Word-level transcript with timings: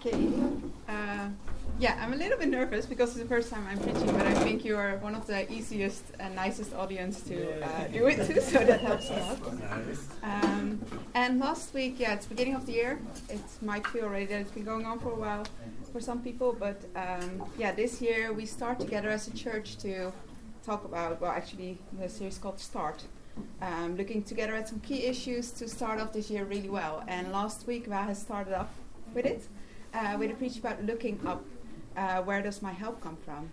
Okay. 0.00 0.32
Uh, 0.88 1.28
yeah, 1.78 1.98
I'm 2.00 2.14
a 2.14 2.16
little 2.16 2.38
bit 2.38 2.48
nervous 2.48 2.86
because 2.86 3.10
it's 3.10 3.18
the 3.18 3.26
first 3.26 3.50
time 3.50 3.66
I'm 3.70 3.78
preaching, 3.78 4.06
but 4.06 4.26
I 4.26 4.32
think 4.34 4.64
you 4.64 4.76
are 4.76 4.96
one 4.96 5.14
of 5.14 5.26
the 5.26 5.50
easiest 5.52 6.02
and 6.18 6.34
nicest 6.34 6.74
audience 6.74 7.20
to 7.24 7.62
uh, 7.62 7.86
do 7.88 8.06
it 8.06 8.16
to, 8.16 8.40
so 8.40 8.64
that 8.64 8.80
helps 8.80 9.10
a 9.10 9.14
lot. 9.14 9.38
Um, 10.22 10.80
and 11.14 11.38
last 11.38 11.74
week, 11.74 11.96
yeah, 11.98 12.14
it's 12.14 12.24
beginning 12.26 12.54
of 12.54 12.64
the 12.64 12.72
year. 12.72 12.98
It 13.28 13.40
might 13.60 13.86
feel 13.86 14.04
already 14.04 14.26
that 14.26 14.40
it's 14.40 14.50
been 14.50 14.64
going 14.64 14.86
on 14.86 15.00
for 15.00 15.10
a 15.12 15.14
while 15.14 15.44
for 15.92 16.00
some 16.00 16.22
people, 16.22 16.56
but 16.58 16.80
um, 16.96 17.44
yeah, 17.58 17.72
this 17.72 18.00
year 18.00 18.32
we 18.32 18.46
start 18.46 18.80
together 18.80 19.10
as 19.10 19.28
a 19.28 19.34
church 19.34 19.76
to 19.78 20.12
talk 20.64 20.84
about, 20.86 21.20
well, 21.20 21.32
actually, 21.32 21.78
the 21.98 22.08
series 22.08 22.38
called 22.38 22.58
Start. 22.58 23.02
Um, 23.60 23.96
looking 23.96 24.22
together 24.22 24.54
at 24.54 24.68
some 24.68 24.80
key 24.80 25.04
issues 25.04 25.50
to 25.52 25.68
start 25.68 26.00
off 26.00 26.12
this 26.12 26.30
year 26.30 26.44
really 26.44 26.68
well. 26.70 27.04
And 27.06 27.32
last 27.32 27.66
week, 27.66 27.86
Va 27.86 28.02
has 28.02 28.18
started 28.20 28.54
off 28.54 28.68
with 29.14 29.26
it, 29.26 29.46
uh, 29.94 30.16
with 30.18 30.30
a 30.30 30.34
preach 30.34 30.58
about 30.58 30.82
looking 30.84 31.20
up. 31.26 31.44
Uh, 31.96 32.22
where 32.22 32.40
does 32.40 32.62
my 32.62 32.72
help 32.72 33.00
come 33.02 33.16
from? 33.16 33.50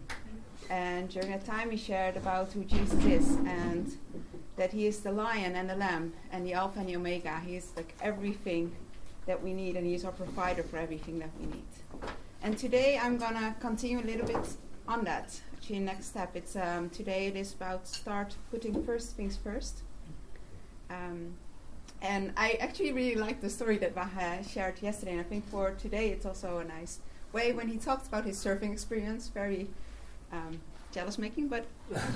And 0.70 1.10
during 1.10 1.32
that 1.32 1.46
time, 1.46 1.72
he 1.72 1.78
shared 1.78 2.18
about 2.18 2.52
who 2.52 2.64
Jesus 2.64 3.04
is 3.06 3.36
and 3.46 3.98
that 4.58 4.74
he 4.74 4.88
is 4.88 5.00
the 5.00 5.12
lion 5.12 5.56
and 5.56 5.70
the 5.70 5.76
lamb 5.76 6.14
and 6.32 6.46
the 6.46 6.54
Alpha 6.54 6.80
and 6.80 6.90
the 6.90 6.96
Omega. 6.96 7.40
He 7.46 7.56
is 7.56 7.72
like 7.76 7.94
everything 8.02 8.76
that 9.26 9.42
we 9.42 9.54
need, 9.54 9.76
and 9.76 9.86
he 9.86 9.94
is 9.94 10.04
our 10.06 10.12
provider 10.12 10.64
for 10.64 10.78
everything 10.78 11.20
that 11.20 11.30
we 11.40 11.46
need. 11.46 11.66
And 12.42 12.58
today, 12.58 13.00
I'm 13.02 13.18
gonna 13.18 13.56
continue 13.60 14.00
a 14.00 14.08
little 14.08 14.26
bit 14.26 14.48
on 14.88 15.04
that. 15.06 15.40
Actually, 15.56 15.80
next 15.80 16.08
step. 16.08 16.36
It's 16.36 16.56
um, 16.56 16.90
today. 16.90 17.28
It 17.28 17.36
is 17.36 17.54
about 17.54 17.88
start 17.88 18.36
putting 18.52 18.84
first 18.84 19.16
things 19.16 19.36
first. 19.36 19.82
Um, 20.90 21.34
and 22.02 22.34
I 22.38 22.58
actually 22.60 22.94
really 22.94 23.16
liked 23.16 23.42
the 23.42 23.50
story 23.50 23.78
that 23.78 23.96
Vahe 23.96 24.48
shared 24.50 24.82
yesterday, 24.82 25.12
and 25.14 25.22
I 25.22 25.24
think 25.24 25.50
for 25.50 25.72
today 25.72 26.10
it's 26.10 26.26
also 26.26 26.60
a 26.60 26.64
nice 26.64 27.00
way 27.34 27.54
when 27.54 27.68
he 27.68 27.78
talked 27.78 28.08
about 28.08 28.26
his 28.26 28.38
surfing 28.38 28.72
experience, 28.72 29.28
very 29.28 29.68
um, 30.32 30.60
jealous 30.92 31.18
making, 31.18 31.48
but 31.48 31.66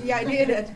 the 0.02 0.14
idea 0.14 0.46
that, 0.46 0.72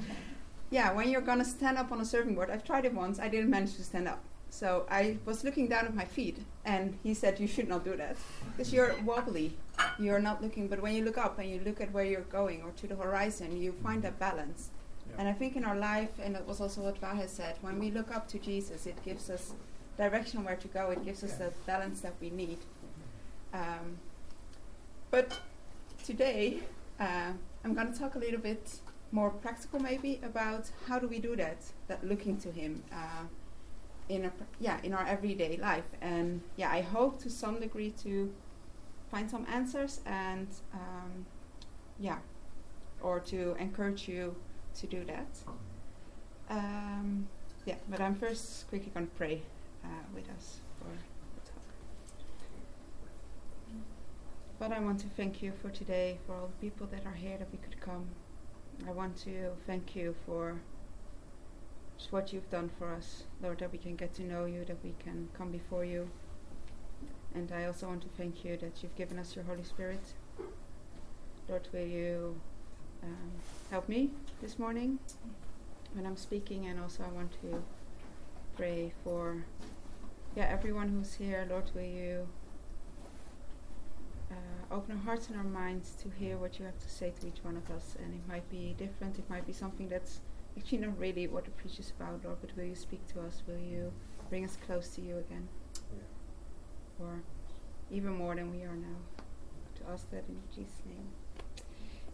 yeah, 0.69 0.91
when 0.93 1.09
you're 1.09 1.21
gonna 1.21 1.45
stand 1.45 1.77
up 1.77 1.91
on 1.91 1.99
a 1.99 2.03
surfing 2.03 2.35
board, 2.35 2.49
I've 2.49 2.63
tried 2.63 2.85
it 2.85 2.93
once, 2.93 3.19
I 3.19 3.27
didn't 3.27 3.49
manage 3.49 3.75
to 3.75 3.83
stand 3.83 4.07
up. 4.07 4.21
So 4.49 4.85
I 4.89 5.17
was 5.25 5.43
looking 5.43 5.67
down 5.67 5.85
at 5.85 5.93
my 5.93 6.05
feet, 6.05 6.37
and 6.63 6.97
he 7.03 7.13
said, 7.13 7.39
You 7.39 7.47
should 7.47 7.67
not 7.67 7.83
do 7.83 7.97
that. 7.97 8.15
Because 8.52 8.71
you're 8.71 8.95
wobbly, 9.03 9.53
you're 9.99 10.19
not 10.19 10.41
looking, 10.41 10.67
but 10.67 10.81
when 10.81 10.93
you 10.95 11.03
look 11.03 11.17
up 11.17 11.37
and 11.39 11.49
you 11.49 11.59
look 11.65 11.81
at 11.81 11.91
where 11.91 12.05
you're 12.05 12.21
going 12.21 12.61
or 12.63 12.71
to 12.71 12.87
the 12.87 12.95
horizon, 12.95 13.61
you 13.61 13.73
find 13.83 14.02
that 14.03 14.17
balance. 14.17 14.69
And 15.17 15.27
I 15.27 15.33
think 15.33 15.55
in 15.55 15.63
our 15.63 15.75
life, 15.75 16.09
and 16.21 16.35
that 16.35 16.45
was 16.45 16.59
also 16.59 16.81
what 16.81 16.99
Vahe 16.99 17.27
said, 17.30 17.55
when 17.61 17.80
we 17.80 17.91
look 17.91 18.13
up 18.13 18.27
to 18.30 18.39
Jesus, 18.39 18.85
it 18.85 19.03
gives 19.03 19.30
us 19.30 19.53
direction 19.97 20.44
where 20.44 20.58
to 20.58 20.67
go. 20.67 20.89
It 20.91 21.05
gives 21.05 21.23
us 21.23 21.33
the 21.35 21.53
balance 21.66 22.02
that 22.02 22.13
we 22.19 22.30
need. 22.30 22.58
Um, 23.53 23.97
but 25.09 25.39
today, 26.03 26.59
uh, 26.99 27.31
I'm 27.63 27.73
going 27.73 27.91
to 27.93 27.97
talk 27.97 28.16
a 28.16 28.19
little 28.19 28.39
bit 28.39 28.80
more 29.11 29.30
practical, 29.30 29.80
maybe, 29.80 30.19
about 30.23 30.69
how 30.88 30.99
do 30.99 31.08
we 31.08 31.19
do 31.19 31.36
that? 31.38 31.58
That 31.88 32.05
looking 32.05 32.38
to 32.39 32.52
Him 32.52 32.83
uh, 32.91 33.23
in 34.09 34.25
a 34.25 34.30
pr- 34.30 34.43
yeah 34.59 34.80
in 34.83 34.93
our 34.93 35.05
everyday 35.08 35.58
life. 35.58 35.88
And 36.02 36.41
yeah, 36.58 36.71
I 36.71 36.81
hope 36.81 37.21
to 37.23 37.30
some 37.30 37.59
degree 37.59 37.91
to 38.03 38.33
find 39.09 39.30
some 39.30 39.45
answers 39.49 40.02
and 40.05 40.47
um, 40.73 41.25
yeah, 41.99 42.17
or 43.02 43.19
to 43.21 43.55
encourage 43.59 44.08
you 44.08 44.36
to 44.75 44.87
do 44.87 45.03
that. 45.05 45.27
Um, 46.49 47.27
yeah, 47.65 47.75
but 47.89 47.99
I'm 47.99 48.15
first 48.15 48.67
quickly 48.67 48.91
going 48.93 49.07
to 49.07 49.13
pray 49.13 49.41
uh, 49.83 49.87
with 50.13 50.29
us 50.29 50.59
for 50.79 50.89
the 50.89 51.51
talk. 51.51 51.63
But 54.59 54.71
I 54.71 54.79
want 54.79 54.99
to 54.99 55.07
thank 55.07 55.41
you 55.41 55.53
for 55.61 55.69
today, 55.69 56.19
for 56.25 56.35
all 56.35 56.47
the 56.47 56.67
people 56.67 56.87
that 56.87 57.05
are 57.05 57.15
here 57.15 57.37
that 57.37 57.51
we 57.51 57.57
could 57.57 57.79
come. 57.81 58.05
I 58.87 58.91
want 58.91 59.17
to 59.23 59.51
thank 59.65 59.95
you 59.95 60.15
for 60.25 60.59
just 61.97 62.11
what 62.11 62.33
you've 62.33 62.49
done 62.49 62.69
for 62.77 62.93
us, 62.93 63.23
Lord, 63.41 63.59
that 63.59 63.71
we 63.71 63.77
can 63.77 63.95
get 63.95 64.14
to 64.15 64.23
know 64.23 64.45
you, 64.45 64.65
that 64.65 64.77
we 64.83 64.93
can 64.99 65.30
come 65.37 65.52
before 65.52 65.85
you. 65.85 66.09
And 67.33 67.52
I 67.52 67.65
also 67.65 67.87
want 67.87 68.02
to 68.03 68.09
thank 68.17 68.45
you 68.45 68.58
that 68.58 68.83
you've 68.83 68.95
given 68.95 69.17
us 69.17 69.35
your 69.35 69.45
Holy 69.45 69.64
Spirit. 69.64 70.14
Lord, 71.49 71.67
will 71.73 71.85
you 71.85 72.39
um, 73.04 73.32
help 73.72 73.88
me 73.89 74.10
this 74.42 74.58
morning 74.60 75.00
when 75.94 76.06
I'm 76.06 76.17
speaking, 76.17 76.66
and 76.67 76.80
also 76.80 77.04
I 77.04 77.11
want 77.16 77.32
to 77.42 77.64
pray 78.56 78.94
for 79.04 79.45
yeah 80.36 80.48
everyone 80.50 80.89
who's 80.89 81.14
here. 81.16 81.45
Lord, 81.50 81.72
will 81.73 81.82
you 81.82 82.28
uh, 84.32 84.76
open 84.76 84.98
our 84.98 85.04
hearts 85.04 85.28
and 85.28 85.38
our 85.38 85.44
minds 85.44 85.92
to 86.02 86.10
hear 86.10 86.38
what 86.38 86.60
you 86.60 86.66
have 86.66 86.80
to 86.80 86.89
say 86.89 87.14
to 87.20 87.28
each 87.28 87.44
one 87.44 87.58
of 87.58 87.70
us, 87.72 87.95
and 88.04 88.14
it 88.14 88.28
might 88.28 88.50
be 88.50 88.76
different. 88.78 89.17
It 89.20 89.30
might 89.30 89.45
be 89.45 89.54
something 89.54 89.88
that's 89.88 90.22
actually 90.58 90.80
not 90.80 90.98
really 90.98 91.27
what 91.27 91.45
the 91.45 91.52
preach 91.52 91.80
is 91.80 91.92
about, 91.98 92.23
Lord. 92.23 92.38
But 92.42 92.56
will 92.56 92.66
you 92.66 92.76
speak 92.76 93.06
to 93.14 93.22
us? 93.22 93.44
Will 93.48 93.60
you 93.60 93.92
bring 94.30 94.44
us 94.45 94.58
close 94.66 94.89
to 94.89 95.02
you 95.02 95.17
again, 95.17 95.48
yeah. 95.94 97.06
or 97.06 97.22
even 97.92 98.14
more 98.14 98.36
than 98.36 98.52
we 98.52 98.64
are 98.64 98.76
now? 98.76 98.98
To 99.76 99.92
ask 99.92 100.10
that 100.12 100.23
in 100.30 100.38
Jesus' 100.56 100.82
name. 100.86 101.08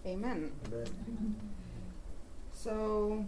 Amen. 0.06 0.51
Amen. 0.67 1.35
So 2.53 3.23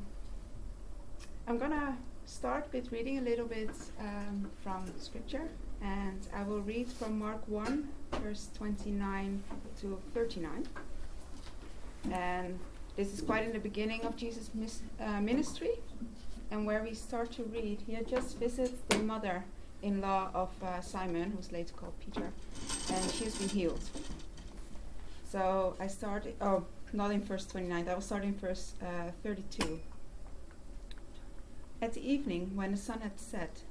I'm 1.47 1.57
gonna 1.57 1.97
start 2.25 2.67
with 2.73 2.91
reading 2.91 3.19
a 3.19 3.21
little 3.21 3.45
bit 3.45 3.69
um, 3.99 4.49
from 4.63 4.85
scripture, 4.99 5.47
and 5.81 6.19
I 6.33 6.43
will 6.43 6.61
read 6.61 6.87
from 6.87 7.19
Mark 7.19 7.47
1, 7.47 7.87
verse 8.23 8.49
29 8.57 9.43
to 9.81 9.99
39. 10.13 10.67
And 12.11 12.59
this 12.95 13.13
is 13.13 13.21
quite 13.21 13.43
in 13.45 13.53
the 13.53 13.59
beginning 13.59 14.01
of 14.01 14.15
Jesus' 14.15 14.49
mis- 14.53 14.81
uh, 14.99 15.21
ministry, 15.21 15.79
and 16.49 16.65
where 16.65 16.81
we 16.83 16.93
start 16.95 17.31
to 17.33 17.43
read, 17.43 17.81
he 17.85 17.93
had 17.93 18.07
just 18.07 18.39
visited 18.39 18.77
the 18.89 18.97
mother 18.99 19.43
in 19.83 20.01
law 20.01 20.29
of 20.33 20.49
uh, 20.63 20.81
Simon, 20.81 21.31
who's 21.35 21.51
later 21.51 21.73
called 21.73 21.93
Peter, 21.99 22.31
and 22.91 23.11
she's 23.11 23.35
been 23.37 23.49
healed. 23.49 23.81
So 25.33 25.75
I 25.79 25.87
started, 25.87 26.35
oh, 26.41 26.65
not 26.93 27.09
in 27.09 27.23
verse 27.23 27.47
29, 27.47 27.89
I 27.89 27.93
will 27.95 28.01
start 28.01 28.23
in 28.23 28.35
verse 28.35 28.75
uh, 28.79 29.09
32. 29.23 29.79
At 31.81 31.95
the 31.95 32.07
evening, 32.07 32.51
when 32.53 32.69
the 32.69 32.77
sun 32.77 33.01
had 33.01 33.19
set, 33.19 33.61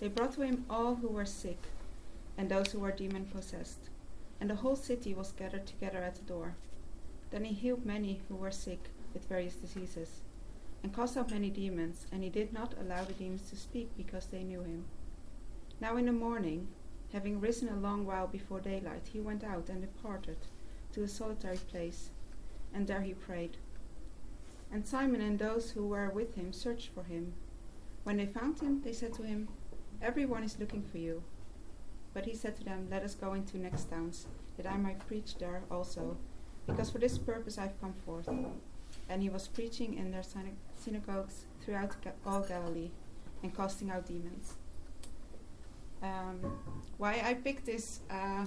they 0.00 0.08
brought 0.08 0.32
to 0.36 0.40
him 0.40 0.64
all 0.70 0.94
who 0.94 1.08
were 1.08 1.26
sick 1.26 1.58
and 2.38 2.48
those 2.48 2.72
who 2.72 2.78
were 2.78 2.90
demon 2.90 3.26
possessed, 3.26 3.90
and 4.40 4.48
the 4.48 4.54
whole 4.54 4.76
city 4.76 5.12
was 5.12 5.32
gathered 5.32 5.66
together 5.66 5.98
at 5.98 6.14
the 6.14 6.22
door. 6.22 6.54
Then 7.30 7.44
he 7.44 7.52
healed 7.52 7.84
many 7.84 8.22
who 8.30 8.36
were 8.36 8.50
sick 8.50 8.88
with 9.12 9.28
various 9.28 9.56
diseases, 9.56 10.22
and 10.82 10.96
cast 10.96 11.18
out 11.18 11.30
many 11.30 11.50
demons, 11.50 12.06
and 12.12 12.24
he 12.24 12.30
did 12.30 12.50
not 12.50 12.76
allow 12.80 13.04
the 13.04 13.12
demons 13.12 13.50
to 13.50 13.56
speak 13.56 13.90
because 13.94 14.24
they 14.24 14.42
knew 14.42 14.62
him. 14.62 14.86
Now 15.82 15.98
in 15.98 16.06
the 16.06 16.12
morning, 16.12 16.68
having 17.12 17.42
risen 17.42 17.68
a 17.68 17.76
long 17.76 18.06
while 18.06 18.26
before 18.26 18.60
daylight, 18.60 19.10
he 19.12 19.20
went 19.20 19.44
out 19.44 19.68
and 19.68 19.82
departed 19.82 20.38
to 20.94 21.02
a 21.02 21.08
solitary 21.08 21.56
place, 21.56 22.10
and 22.72 22.86
there 22.86 23.02
he 23.02 23.14
prayed. 23.14 23.56
And 24.72 24.86
Simon 24.86 25.20
and 25.20 25.38
those 25.38 25.72
who 25.72 25.86
were 25.86 26.08
with 26.10 26.34
him 26.34 26.52
searched 26.52 26.90
for 26.94 27.04
him. 27.04 27.34
When 28.04 28.16
they 28.16 28.26
found 28.26 28.60
him, 28.60 28.82
they 28.82 28.92
said 28.92 29.12
to 29.14 29.22
him, 29.22 29.48
Everyone 30.00 30.44
is 30.44 30.58
looking 30.58 30.82
for 30.82 30.98
you. 30.98 31.22
But 32.12 32.26
he 32.26 32.34
said 32.34 32.56
to 32.56 32.64
them, 32.64 32.88
Let 32.90 33.02
us 33.02 33.14
go 33.14 33.34
into 33.34 33.58
next 33.58 33.90
towns, 33.90 34.26
that 34.56 34.66
I 34.66 34.76
might 34.76 35.06
preach 35.06 35.36
there 35.38 35.62
also, 35.70 36.16
because 36.66 36.90
for 36.90 36.98
this 36.98 37.18
purpose 37.18 37.58
I 37.58 37.62
have 37.62 37.80
come 37.80 37.94
forth. 38.06 38.28
And 39.08 39.22
he 39.22 39.28
was 39.28 39.48
preaching 39.48 39.94
in 39.94 40.10
their 40.10 40.22
syna- 40.22 40.56
synagogues 40.78 41.44
throughout 41.60 41.96
all 42.24 42.42
Galilee, 42.42 42.90
and 43.42 43.54
casting 43.54 43.90
out 43.90 44.06
demons. 44.06 44.54
Um, 46.02 46.58
why 46.98 47.22
I 47.24 47.34
picked 47.34 47.64
this 47.66 48.00
uh, 48.10 48.44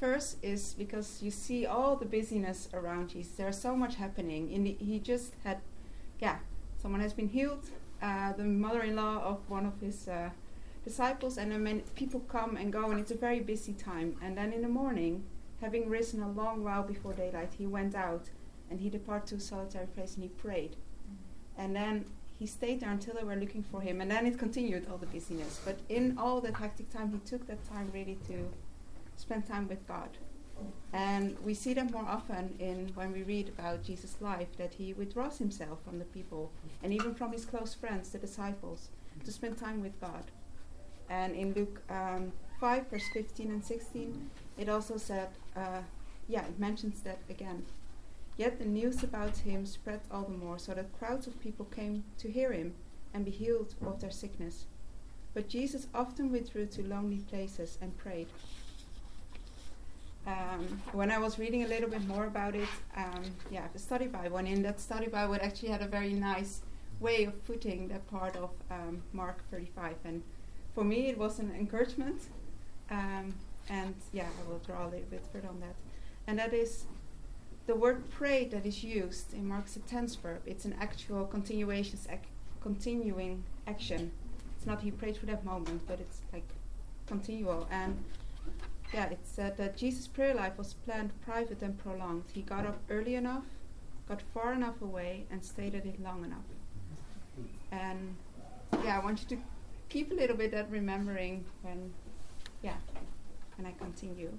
first 0.00 0.36
is 0.42 0.74
because 0.74 1.22
you 1.22 1.30
see 1.30 1.66
all 1.66 1.96
the 1.96 2.06
busyness 2.06 2.68
around 2.72 3.10
Jesus. 3.10 3.32
There's 3.36 3.60
so 3.60 3.76
much 3.76 3.96
happening. 3.96 4.50
In 4.50 4.64
the, 4.64 4.76
he 4.78 4.98
just 4.98 5.32
had, 5.44 5.58
yeah, 6.20 6.38
someone 6.80 7.00
has 7.00 7.12
been 7.12 7.28
healed. 7.28 7.66
Uh, 8.00 8.32
the 8.32 8.44
mother-in-law 8.44 9.22
of 9.24 9.38
one 9.48 9.66
of 9.66 9.80
his 9.80 10.08
uh, 10.08 10.30
disciples, 10.84 11.36
and 11.36 11.50
then 11.50 11.82
people 11.96 12.20
come 12.20 12.56
and 12.56 12.72
go, 12.72 12.90
and 12.90 13.00
it's 13.00 13.10
a 13.10 13.16
very 13.16 13.40
busy 13.40 13.72
time. 13.72 14.16
And 14.22 14.36
then 14.38 14.52
in 14.52 14.62
the 14.62 14.68
morning, 14.68 15.24
having 15.60 15.88
risen 15.88 16.22
a 16.22 16.30
long 16.30 16.62
while 16.62 16.84
before 16.84 17.12
daylight, 17.12 17.52
he 17.58 17.66
went 17.66 17.94
out 17.94 18.30
and 18.70 18.80
he 18.80 18.88
departed 18.88 19.28
to 19.28 19.34
a 19.36 19.40
solitary 19.40 19.86
place 19.86 20.14
and 20.14 20.22
he 20.22 20.28
prayed. 20.28 20.72
Mm-hmm. 20.72 21.60
And 21.62 21.74
then 21.74 22.04
he 22.38 22.46
stayed 22.46 22.80
there 22.80 22.90
until 22.90 23.14
they 23.14 23.24
were 23.24 23.34
looking 23.34 23.64
for 23.64 23.80
him, 23.80 24.00
and 24.00 24.10
then 24.10 24.26
it 24.26 24.38
continued 24.38 24.86
all 24.88 24.98
the 24.98 25.06
busyness. 25.06 25.60
But 25.64 25.78
in 25.88 26.16
all 26.16 26.40
that 26.42 26.54
hectic 26.54 26.88
time, 26.92 27.10
he 27.10 27.18
took 27.28 27.46
that 27.48 27.68
time 27.68 27.90
really 27.92 28.18
to 28.28 28.48
spend 29.18 29.46
time 29.46 29.68
with 29.68 29.86
God. 29.86 30.10
And 30.92 31.36
we 31.44 31.54
see 31.54 31.74
that 31.74 31.92
more 31.92 32.06
often 32.08 32.54
in 32.58 32.90
when 32.94 33.12
we 33.12 33.22
read 33.22 33.48
about 33.50 33.84
Jesus' 33.84 34.16
life 34.20 34.56
that 34.56 34.74
he 34.74 34.92
withdraws 34.94 35.38
himself 35.38 35.78
from 35.84 35.98
the 35.98 36.04
people 36.06 36.50
and 36.82 36.92
even 36.92 37.14
from 37.14 37.32
his 37.32 37.44
close 37.44 37.74
friends, 37.74 38.08
the 38.10 38.18
disciples, 38.18 38.88
to 39.24 39.30
spend 39.30 39.58
time 39.58 39.82
with 39.82 40.00
God. 40.00 40.24
And 41.10 41.34
in 41.34 41.52
Luke 41.52 41.80
um, 41.90 42.32
5, 42.60 42.88
verse 42.88 43.08
15 43.12 43.50
and 43.50 43.64
16, 43.64 44.30
it 44.56 44.68
also 44.68 44.96
said, 44.96 45.28
uh, 45.56 45.82
yeah, 46.26 46.44
it 46.44 46.58
mentions 46.58 47.00
that 47.02 47.18
again. 47.30 47.64
Yet 48.36 48.58
the 48.58 48.64
news 48.64 49.02
about 49.02 49.38
him 49.38 49.66
spread 49.66 50.00
all 50.10 50.22
the 50.22 50.36
more, 50.36 50.58
so 50.58 50.72
that 50.74 50.96
crowds 50.98 51.26
of 51.26 51.40
people 51.40 51.64
came 51.64 52.04
to 52.18 52.30
hear 52.30 52.52
him 52.52 52.74
and 53.12 53.24
be 53.24 53.30
healed 53.30 53.74
of 53.84 54.00
their 54.00 54.10
sickness. 54.10 54.66
But 55.34 55.48
Jesus 55.48 55.88
often 55.94 56.30
withdrew 56.30 56.66
to 56.66 56.82
lonely 56.82 57.18
places 57.18 57.78
and 57.80 57.96
prayed. 57.96 58.28
Um, 60.28 60.82
when 60.92 61.10
I 61.10 61.18
was 61.18 61.38
reading 61.38 61.64
a 61.64 61.66
little 61.66 61.88
bit 61.88 62.06
more 62.06 62.26
about 62.26 62.54
it, 62.54 62.68
um, 62.96 63.24
yeah, 63.50 63.66
the 63.72 63.78
study 63.78 64.06
Bible, 64.06 64.36
and 64.36 64.46
in 64.46 64.62
that 64.62 64.78
study 64.78 65.06
Bible, 65.06 65.34
it 65.34 65.42
actually 65.42 65.70
had 65.70 65.80
a 65.80 65.86
very 65.86 66.12
nice 66.12 66.60
way 67.00 67.24
of 67.24 67.46
putting 67.46 67.88
that 67.88 68.06
part 68.10 68.36
of 68.36 68.50
um, 68.70 69.02
Mark 69.14 69.38
35. 69.50 69.94
And 70.04 70.22
for 70.74 70.84
me, 70.84 71.08
it 71.08 71.16
was 71.16 71.38
an 71.38 71.54
encouragement. 71.58 72.20
Um, 72.90 73.34
and 73.70 73.94
yeah, 74.12 74.26
I 74.26 74.50
will 74.50 74.58
draw 74.58 74.84
a 74.84 74.90
little 74.90 75.06
bit 75.10 75.24
further 75.32 75.48
on 75.48 75.60
that. 75.60 75.76
And 76.26 76.38
that 76.38 76.52
is 76.52 76.84
the 77.66 77.74
word 77.74 78.10
pray 78.10 78.44
that 78.46 78.66
is 78.66 78.84
used 78.84 79.32
in 79.32 79.48
Mark's 79.48 79.76
a 79.76 79.80
tense 79.80 80.14
verb. 80.14 80.42
It's 80.44 80.66
an 80.66 80.74
actual 80.78 81.24
continuation, 81.26 81.98
ac- 82.10 82.20
continuing 82.60 83.44
action. 83.66 84.10
It's 84.56 84.66
not 84.66 84.82
he 84.82 84.90
prayed 84.90 85.16
for 85.16 85.26
that 85.26 85.44
moment, 85.44 85.82
but 85.86 86.00
it's 86.00 86.20
like 86.32 86.48
continual. 87.06 87.66
And 87.70 88.02
yeah, 88.92 89.06
it 89.06 89.20
said 89.22 89.56
that 89.58 89.76
Jesus' 89.76 90.06
prayer 90.06 90.34
life 90.34 90.56
was 90.56 90.74
planned, 90.74 91.12
private, 91.22 91.62
and 91.62 91.78
prolonged. 91.78 92.24
He 92.32 92.42
got 92.42 92.66
up 92.66 92.78
early 92.88 93.14
enough, 93.14 93.44
got 94.08 94.22
far 94.34 94.52
enough 94.54 94.80
away, 94.80 95.26
and 95.30 95.44
stayed 95.44 95.74
at 95.74 95.84
it 95.84 96.02
long 96.02 96.24
enough. 96.24 96.44
And 97.70 98.16
yeah, 98.84 98.98
I 98.98 99.04
want 99.04 99.20
you 99.22 99.36
to 99.36 99.42
keep 99.88 100.10
a 100.10 100.14
little 100.14 100.36
bit 100.36 100.50
that 100.52 100.70
remembering 100.70 101.44
when, 101.62 101.92
yeah, 102.62 102.76
when 103.56 103.66
I 103.66 103.72
continue. 103.72 104.32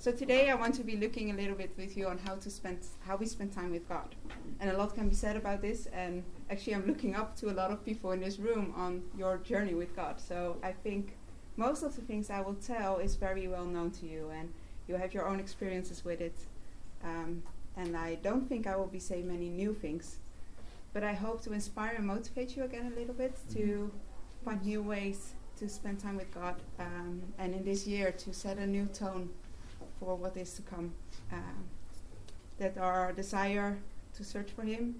So 0.00 0.12
today 0.12 0.48
I 0.48 0.54
want 0.54 0.76
to 0.76 0.84
be 0.84 0.96
looking 0.96 1.32
a 1.32 1.34
little 1.34 1.56
bit 1.56 1.72
with 1.76 1.96
you 1.96 2.06
on 2.06 2.18
how 2.18 2.36
to 2.36 2.50
spend 2.50 2.78
how 3.00 3.16
we 3.16 3.26
spend 3.26 3.52
time 3.52 3.72
with 3.72 3.88
God. 3.88 4.14
And 4.60 4.70
a 4.70 4.78
lot 4.78 4.94
can 4.94 5.08
be 5.08 5.14
said 5.16 5.36
about 5.36 5.60
this 5.60 5.86
and 5.86 6.22
actually 6.50 6.76
I'm 6.76 6.86
looking 6.86 7.16
up 7.16 7.34
to 7.38 7.50
a 7.50 7.54
lot 7.54 7.72
of 7.72 7.84
people 7.84 8.12
in 8.12 8.20
this 8.20 8.38
room 8.38 8.72
on 8.76 9.02
your 9.16 9.38
journey 9.38 9.74
with 9.74 9.96
God. 9.96 10.20
So 10.20 10.56
I 10.62 10.70
think 10.70 11.16
most 11.58 11.82
of 11.82 11.96
the 11.96 12.02
things 12.02 12.30
I 12.30 12.40
will 12.40 12.54
tell 12.54 12.98
is 12.98 13.16
very 13.16 13.48
well 13.48 13.64
known 13.64 13.90
to 13.90 14.06
you 14.06 14.30
and 14.30 14.52
you 14.86 14.94
have 14.94 15.12
your 15.12 15.28
own 15.28 15.40
experiences 15.40 16.04
with 16.04 16.20
it. 16.20 16.36
Um, 17.04 17.42
and 17.76 17.96
I 17.96 18.14
don't 18.16 18.48
think 18.48 18.66
I 18.66 18.76
will 18.76 18.86
be 18.86 19.00
saying 19.00 19.26
many 19.26 19.48
new 19.48 19.74
things. 19.74 20.18
But 20.92 21.02
I 21.02 21.12
hope 21.12 21.42
to 21.42 21.52
inspire 21.52 21.96
and 21.96 22.06
motivate 22.06 22.56
you 22.56 22.62
again 22.62 22.92
a 22.92 22.98
little 22.98 23.14
bit 23.14 23.36
to 23.50 23.58
mm-hmm. 23.58 24.44
find 24.44 24.64
new 24.64 24.82
ways 24.82 25.32
to 25.58 25.68
spend 25.68 25.98
time 25.98 26.16
with 26.16 26.32
God 26.32 26.54
um, 26.78 27.22
and 27.38 27.52
in 27.54 27.64
this 27.64 27.86
year 27.86 28.12
to 28.12 28.32
set 28.32 28.58
a 28.58 28.66
new 28.66 28.86
tone 28.86 29.28
for 29.98 30.14
what 30.14 30.36
is 30.36 30.52
to 30.54 30.62
come. 30.62 30.94
Uh, 31.32 31.36
that 32.58 32.78
our 32.78 33.12
desire 33.12 33.78
to 34.14 34.24
search 34.24 34.50
for 34.50 34.62
Him 34.62 34.96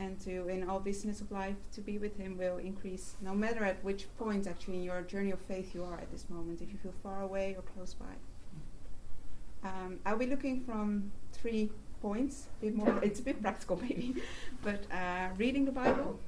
and 0.00 0.18
to, 0.20 0.48
in 0.48 0.68
all 0.68 0.80
business 0.80 1.20
of 1.20 1.30
life, 1.30 1.54
to 1.74 1.80
be 1.80 1.98
with 1.98 2.16
Him 2.16 2.36
will 2.36 2.56
increase, 2.56 3.14
no 3.20 3.34
matter 3.34 3.62
at 3.64 3.84
which 3.84 4.06
point 4.18 4.46
actually 4.46 4.78
in 4.78 4.82
your 4.82 5.02
journey 5.02 5.30
of 5.30 5.40
faith 5.40 5.74
you 5.74 5.84
are 5.84 5.98
at 5.98 6.10
this 6.10 6.24
moment, 6.28 6.60
if 6.62 6.72
you 6.72 6.78
feel 6.82 6.94
far 7.02 7.22
away 7.22 7.54
or 7.56 7.62
close 7.62 7.94
by. 7.94 9.68
Um, 9.68 10.00
I'll 10.06 10.16
be 10.16 10.26
looking 10.26 10.60
from 10.62 11.12
three 11.32 11.70
points, 12.00 12.48
a 12.60 12.64
bit 12.64 12.74
more, 12.74 12.98
it's 13.02 13.20
a 13.20 13.22
bit 13.22 13.42
practical 13.42 13.78
maybe, 13.80 14.16
but 14.62 14.84
uh, 14.90 15.28
reading 15.36 15.66
the 15.66 15.72
Bible, 15.72 16.18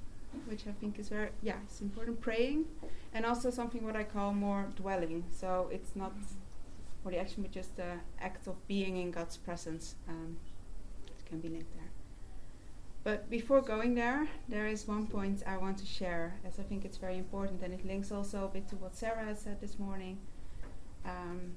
which 0.46 0.66
I 0.68 0.72
think 0.72 0.98
is 0.98 1.08
very, 1.08 1.30
yeah, 1.42 1.56
it's 1.64 1.80
important, 1.80 2.20
praying, 2.20 2.66
and 3.14 3.24
also 3.24 3.50
something 3.50 3.84
what 3.84 3.96
I 3.96 4.04
call 4.04 4.34
more 4.34 4.68
dwelling. 4.76 5.24
So 5.30 5.68
it's 5.72 5.96
not 5.96 6.12
or 7.04 7.10
the 7.10 7.18
action 7.18 7.42
but 7.42 7.50
just 7.50 7.76
the 7.76 7.94
act 8.20 8.46
of 8.46 8.66
being 8.68 8.96
in 8.96 9.10
God's 9.10 9.36
presence. 9.36 9.96
Um, 10.08 10.36
it 11.06 11.26
can 11.26 11.40
be 11.40 11.48
linked 11.48 11.74
there. 11.74 11.81
But 13.04 13.28
before 13.28 13.60
going 13.60 13.94
there, 13.94 14.28
there 14.48 14.68
is 14.68 14.86
one 14.86 15.06
point 15.06 15.42
I 15.44 15.56
want 15.56 15.78
to 15.78 15.86
share, 15.86 16.34
as 16.46 16.60
I 16.60 16.62
think 16.62 16.84
it's 16.84 16.98
very 16.98 17.18
important, 17.18 17.62
and 17.62 17.74
it 17.74 17.84
links 17.84 18.12
also 18.12 18.44
a 18.44 18.48
bit 18.48 18.68
to 18.68 18.76
what 18.76 18.94
Sarah 18.94 19.24
has 19.24 19.40
said 19.40 19.60
this 19.60 19.78
morning. 19.78 20.18
Um, 21.04 21.56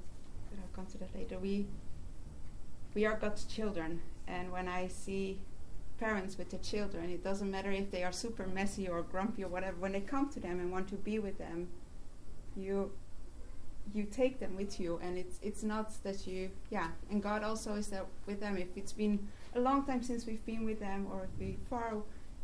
but 0.49 0.59
I'll 0.59 0.75
come 0.75 0.87
to 0.87 0.97
that 0.97 1.15
later. 1.15 1.37
We 1.37 1.67
we 2.95 3.05
are 3.05 3.15
God's 3.15 3.43
children, 3.43 4.01
and 4.27 4.51
when 4.51 4.67
I 4.67 4.87
see 4.87 5.39
parents 5.99 6.37
with 6.37 6.49
their 6.49 6.61
children, 6.61 7.11
it 7.11 7.23
doesn't 7.23 7.51
matter 7.51 7.71
if 7.71 7.91
they 7.91 8.03
are 8.03 8.11
super 8.11 8.47
messy 8.47 8.87
or 8.87 9.03
grumpy 9.03 9.43
or 9.43 9.49
whatever. 9.49 9.77
When 9.77 9.91
they 9.91 10.01
come 10.01 10.29
to 10.31 10.39
them 10.39 10.59
and 10.59 10.71
want 10.71 10.87
to 10.89 10.95
be 10.95 11.19
with 11.19 11.37
them, 11.37 11.67
you 12.55 12.91
you 13.93 14.03
take 14.03 14.39
them 14.39 14.55
with 14.55 14.79
you 14.79 14.99
and 15.03 15.17
it's 15.17 15.39
it's 15.43 15.61
not 15.61 15.91
that 16.03 16.25
you 16.25 16.49
yeah 16.71 16.87
and 17.11 17.21
god 17.21 17.43
also 17.43 17.75
is 17.75 17.87
there 17.87 18.05
with 18.25 18.39
them 18.39 18.57
if 18.57 18.67
it's 18.75 18.93
been 18.93 19.27
a 19.55 19.59
long 19.59 19.85
time 19.85 20.03
since 20.03 20.25
we've 20.25 20.45
been 20.45 20.65
with 20.65 20.79
them 20.79 21.07
or 21.11 21.23
if 21.23 21.39
we 21.39 21.57
far 21.69 21.93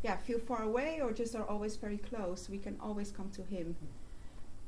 yeah 0.03 0.17
feel 0.17 0.39
far 0.39 0.63
away 0.63 0.99
or 1.01 1.11
just 1.11 1.35
are 1.35 1.47
always 1.47 1.75
very 1.75 1.97
close 1.97 2.49
we 2.49 2.57
can 2.57 2.77
always 2.81 3.11
come 3.11 3.29
to 3.29 3.43
him 3.43 3.75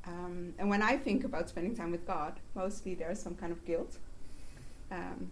um, 0.06 0.54
and 0.60 0.70
when 0.70 0.82
i 0.82 0.98
think 0.98 1.24
about 1.24 1.50
spending 1.50 1.76
time 1.76 1.92
with 1.92 2.06
god 2.06 2.40
mostly 2.56 2.94
there's 2.94 3.20
some 3.20 3.36
kind 3.36 3.52
of 3.52 3.64
guilt 3.66 3.98
um, 4.92 5.32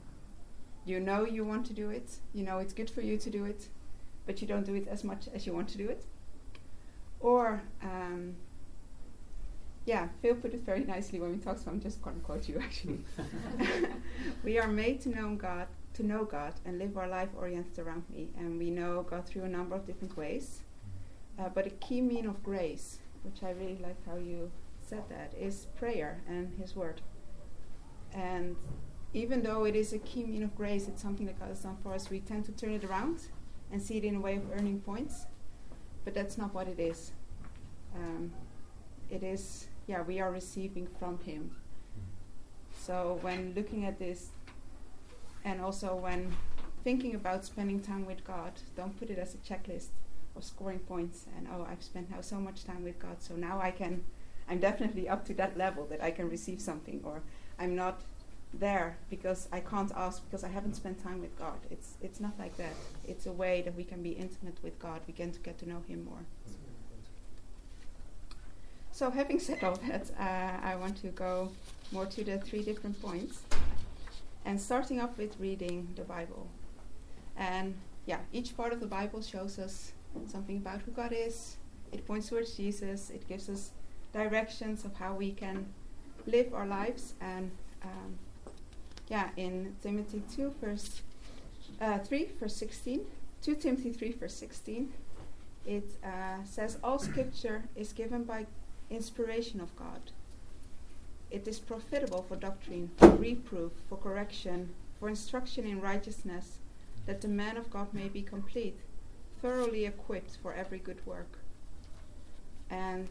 you 0.85 0.99
know 0.99 1.25
you 1.25 1.43
want 1.43 1.65
to 1.65 1.73
do 1.73 1.89
it 1.89 2.17
you 2.33 2.43
know 2.43 2.59
it's 2.59 2.73
good 2.73 2.89
for 2.89 3.01
you 3.01 3.17
to 3.17 3.29
do 3.29 3.45
it 3.45 3.67
but 4.25 4.41
you 4.41 4.47
don't 4.47 4.65
do 4.65 4.73
it 4.73 4.87
as 4.87 5.03
much 5.03 5.27
as 5.33 5.45
you 5.45 5.53
want 5.53 5.67
to 5.67 5.77
do 5.77 5.89
it 5.89 6.05
or 7.19 7.61
um, 7.83 8.35
yeah, 9.85 10.09
Phil 10.21 10.35
put 10.35 10.53
it 10.53 10.61
very 10.61 10.83
nicely 10.83 11.19
when 11.19 11.31
we 11.31 11.37
talked. 11.37 11.61
So 11.61 11.71
I'm 11.71 11.79
just 11.79 12.01
going 12.01 12.15
to 12.17 12.21
quote 12.21 12.47
you 12.47 12.59
actually. 12.59 12.99
we 14.43 14.59
are 14.59 14.67
made 14.67 15.01
to 15.01 15.09
know 15.09 15.35
God, 15.35 15.67
to 15.93 16.05
know 16.05 16.23
God, 16.23 16.53
and 16.65 16.79
live 16.79 16.97
our 16.97 17.07
life 17.07 17.29
oriented 17.37 17.79
around 17.79 18.03
me. 18.09 18.29
And 18.37 18.57
we 18.57 18.69
know 18.69 19.05
God 19.09 19.25
through 19.25 19.43
a 19.43 19.49
number 19.49 19.75
of 19.75 19.85
different 19.85 20.15
ways. 20.17 20.61
Uh, 21.39 21.49
but 21.49 21.65
a 21.65 21.71
key 21.71 22.01
mean 22.01 22.25
of 22.25 22.43
grace, 22.43 22.99
which 23.23 23.43
I 23.43 23.51
really 23.51 23.77
like 23.81 24.05
how 24.05 24.15
you 24.15 24.51
said 24.81 25.03
that, 25.09 25.33
is 25.37 25.67
prayer 25.75 26.21
and 26.27 26.53
His 26.59 26.75
Word. 26.75 27.01
And 28.13 28.55
even 29.13 29.41
though 29.41 29.65
it 29.65 29.75
is 29.75 29.93
a 29.93 29.99
key 29.99 30.23
mean 30.23 30.43
of 30.43 30.55
grace, 30.55 30.87
it's 30.87 31.01
something 31.01 31.25
that 31.25 31.39
God 31.39 31.49
has 31.49 31.59
done 31.59 31.77
for 31.81 31.93
us. 31.93 32.09
We 32.09 32.19
tend 32.19 32.45
to 32.45 32.51
turn 32.51 32.73
it 32.73 32.83
around 32.83 33.27
and 33.71 33.81
see 33.81 33.97
it 33.97 34.03
in 34.03 34.15
a 34.15 34.19
way 34.19 34.35
of 34.35 34.43
earning 34.53 34.81
points, 34.81 35.25
but 36.03 36.13
that's 36.13 36.37
not 36.37 36.53
what 36.53 36.67
it 36.67 36.79
is. 36.79 37.11
Um, 37.95 38.31
it 39.09 39.23
is 39.23 39.67
yeah, 39.87 40.01
we 40.01 40.19
are 40.19 40.31
receiving 40.31 40.87
from 40.99 41.19
Him. 41.19 41.55
So 42.77 43.19
when 43.21 43.53
looking 43.55 43.85
at 43.85 43.99
this, 43.99 44.29
and 45.43 45.61
also 45.61 45.95
when 45.95 46.31
thinking 46.83 47.15
about 47.15 47.45
spending 47.45 47.79
time 47.79 48.05
with 48.05 48.23
God, 48.25 48.53
don't 48.75 48.97
put 48.97 49.09
it 49.09 49.17
as 49.17 49.35
a 49.35 49.37
checklist 49.37 49.89
of 50.35 50.43
scoring 50.43 50.79
points 50.79 51.25
and 51.37 51.47
oh, 51.53 51.67
I've 51.69 51.83
spent 51.83 52.09
now 52.09 52.21
so 52.21 52.37
much 52.37 52.63
time 52.63 52.83
with 52.83 52.99
God, 52.99 53.21
so 53.21 53.35
now 53.35 53.59
I 53.61 53.71
can, 53.71 54.03
I'm 54.49 54.59
definitely 54.59 55.09
up 55.09 55.25
to 55.25 55.33
that 55.35 55.57
level 55.57 55.85
that 55.87 56.01
I 56.01 56.11
can 56.11 56.29
receive 56.29 56.61
something, 56.61 57.01
or 57.03 57.21
I'm 57.59 57.75
not 57.75 58.01
there 58.53 58.97
because 59.09 59.47
I 59.51 59.59
can't 59.61 59.91
ask 59.95 60.23
because 60.25 60.43
I 60.43 60.49
haven't 60.49 60.75
spent 60.75 61.01
time 61.01 61.21
with 61.21 61.37
God. 61.37 61.59
It's 61.69 61.93
it's 62.01 62.19
not 62.19 62.37
like 62.37 62.57
that. 62.57 62.73
It's 63.07 63.25
a 63.25 63.31
way 63.31 63.61
that 63.61 63.75
we 63.75 63.83
can 63.83 64.03
be 64.03 64.11
intimate 64.11 64.57
with 64.61 64.77
God. 64.79 65.01
We 65.07 65.13
can 65.13 65.31
to 65.31 65.39
get 65.39 65.57
to 65.59 65.69
know 65.69 65.81
Him 65.87 66.05
more. 66.05 66.25
So 68.91 69.09
having 69.09 69.39
said 69.39 69.63
all 69.63 69.75
that, 69.87 70.11
uh, 70.19 70.67
I 70.67 70.75
want 70.75 70.97
to 71.01 71.07
go 71.07 71.51
more 71.91 72.05
to 72.07 72.23
the 72.23 72.37
three 72.39 72.61
different 72.61 73.01
points. 73.01 73.41
And 74.45 74.59
starting 74.59 74.99
off 74.99 75.17
with 75.17 75.39
reading 75.39 75.87
the 75.95 76.03
Bible. 76.03 76.47
And 77.37 77.75
yeah, 78.05 78.19
each 78.33 78.57
part 78.57 78.73
of 78.73 78.79
the 78.79 78.87
Bible 78.87 79.21
shows 79.21 79.59
us 79.59 79.93
something 80.27 80.57
about 80.57 80.81
who 80.81 80.91
God 80.91 81.13
is. 81.13 81.57
It 81.91 82.05
points 82.05 82.29
towards 82.29 82.55
Jesus. 82.55 83.09
It 83.09 83.27
gives 83.27 83.49
us 83.49 83.71
directions 84.13 84.85
of 84.85 84.95
how 84.95 85.15
we 85.15 85.31
can 85.31 85.65
live 86.25 86.53
our 86.53 86.65
lives. 86.65 87.13
And 87.21 87.51
um, 87.83 88.17
yeah, 89.07 89.29
in 89.37 89.75
Timothy 89.81 90.23
2, 90.35 90.55
verse 90.61 91.01
uh, 91.79 91.99
3, 91.99 92.29
verse 92.39 92.55
16, 92.55 93.01
2 93.41 93.55
Timothy 93.55 93.91
3, 93.91 94.11
verse 94.13 94.35
16, 94.35 94.91
it 95.65 95.89
uh, 96.03 96.43
says, 96.45 96.77
All 96.83 96.99
scripture 96.99 97.63
is 97.75 97.93
given 97.93 98.23
by 98.23 98.45
inspiration 98.89 99.61
of 99.61 99.75
God. 99.75 100.11
It 101.31 101.47
is 101.47 101.59
profitable 101.59 102.25
for 102.27 102.35
doctrine, 102.35 102.91
for 102.97 103.09
reproof, 103.09 103.71
for 103.87 103.97
correction, 103.97 104.73
for 104.99 105.07
instruction 105.07 105.65
in 105.65 105.79
righteousness, 105.79 106.59
that 107.05 107.21
the 107.21 107.29
man 107.29 107.55
of 107.55 107.71
God 107.71 107.93
may 107.93 108.09
be 108.09 108.21
complete, 108.21 108.79
thoroughly 109.41 109.85
equipped 109.85 110.37
for 110.41 110.53
every 110.53 110.79
good 110.79 111.05
work. 111.05 111.39
And 112.69 113.07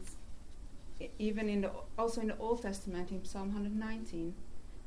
even 1.17 1.49
in 1.49 1.61
the 1.61 1.71
also 1.97 2.21
in 2.21 2.27
the 2.27 2.37
Old 2.37 2.61
Testament, 2.61 3.09
in 3.09 3.25
Psalm 3.25 3.53
119, 3.53 4.35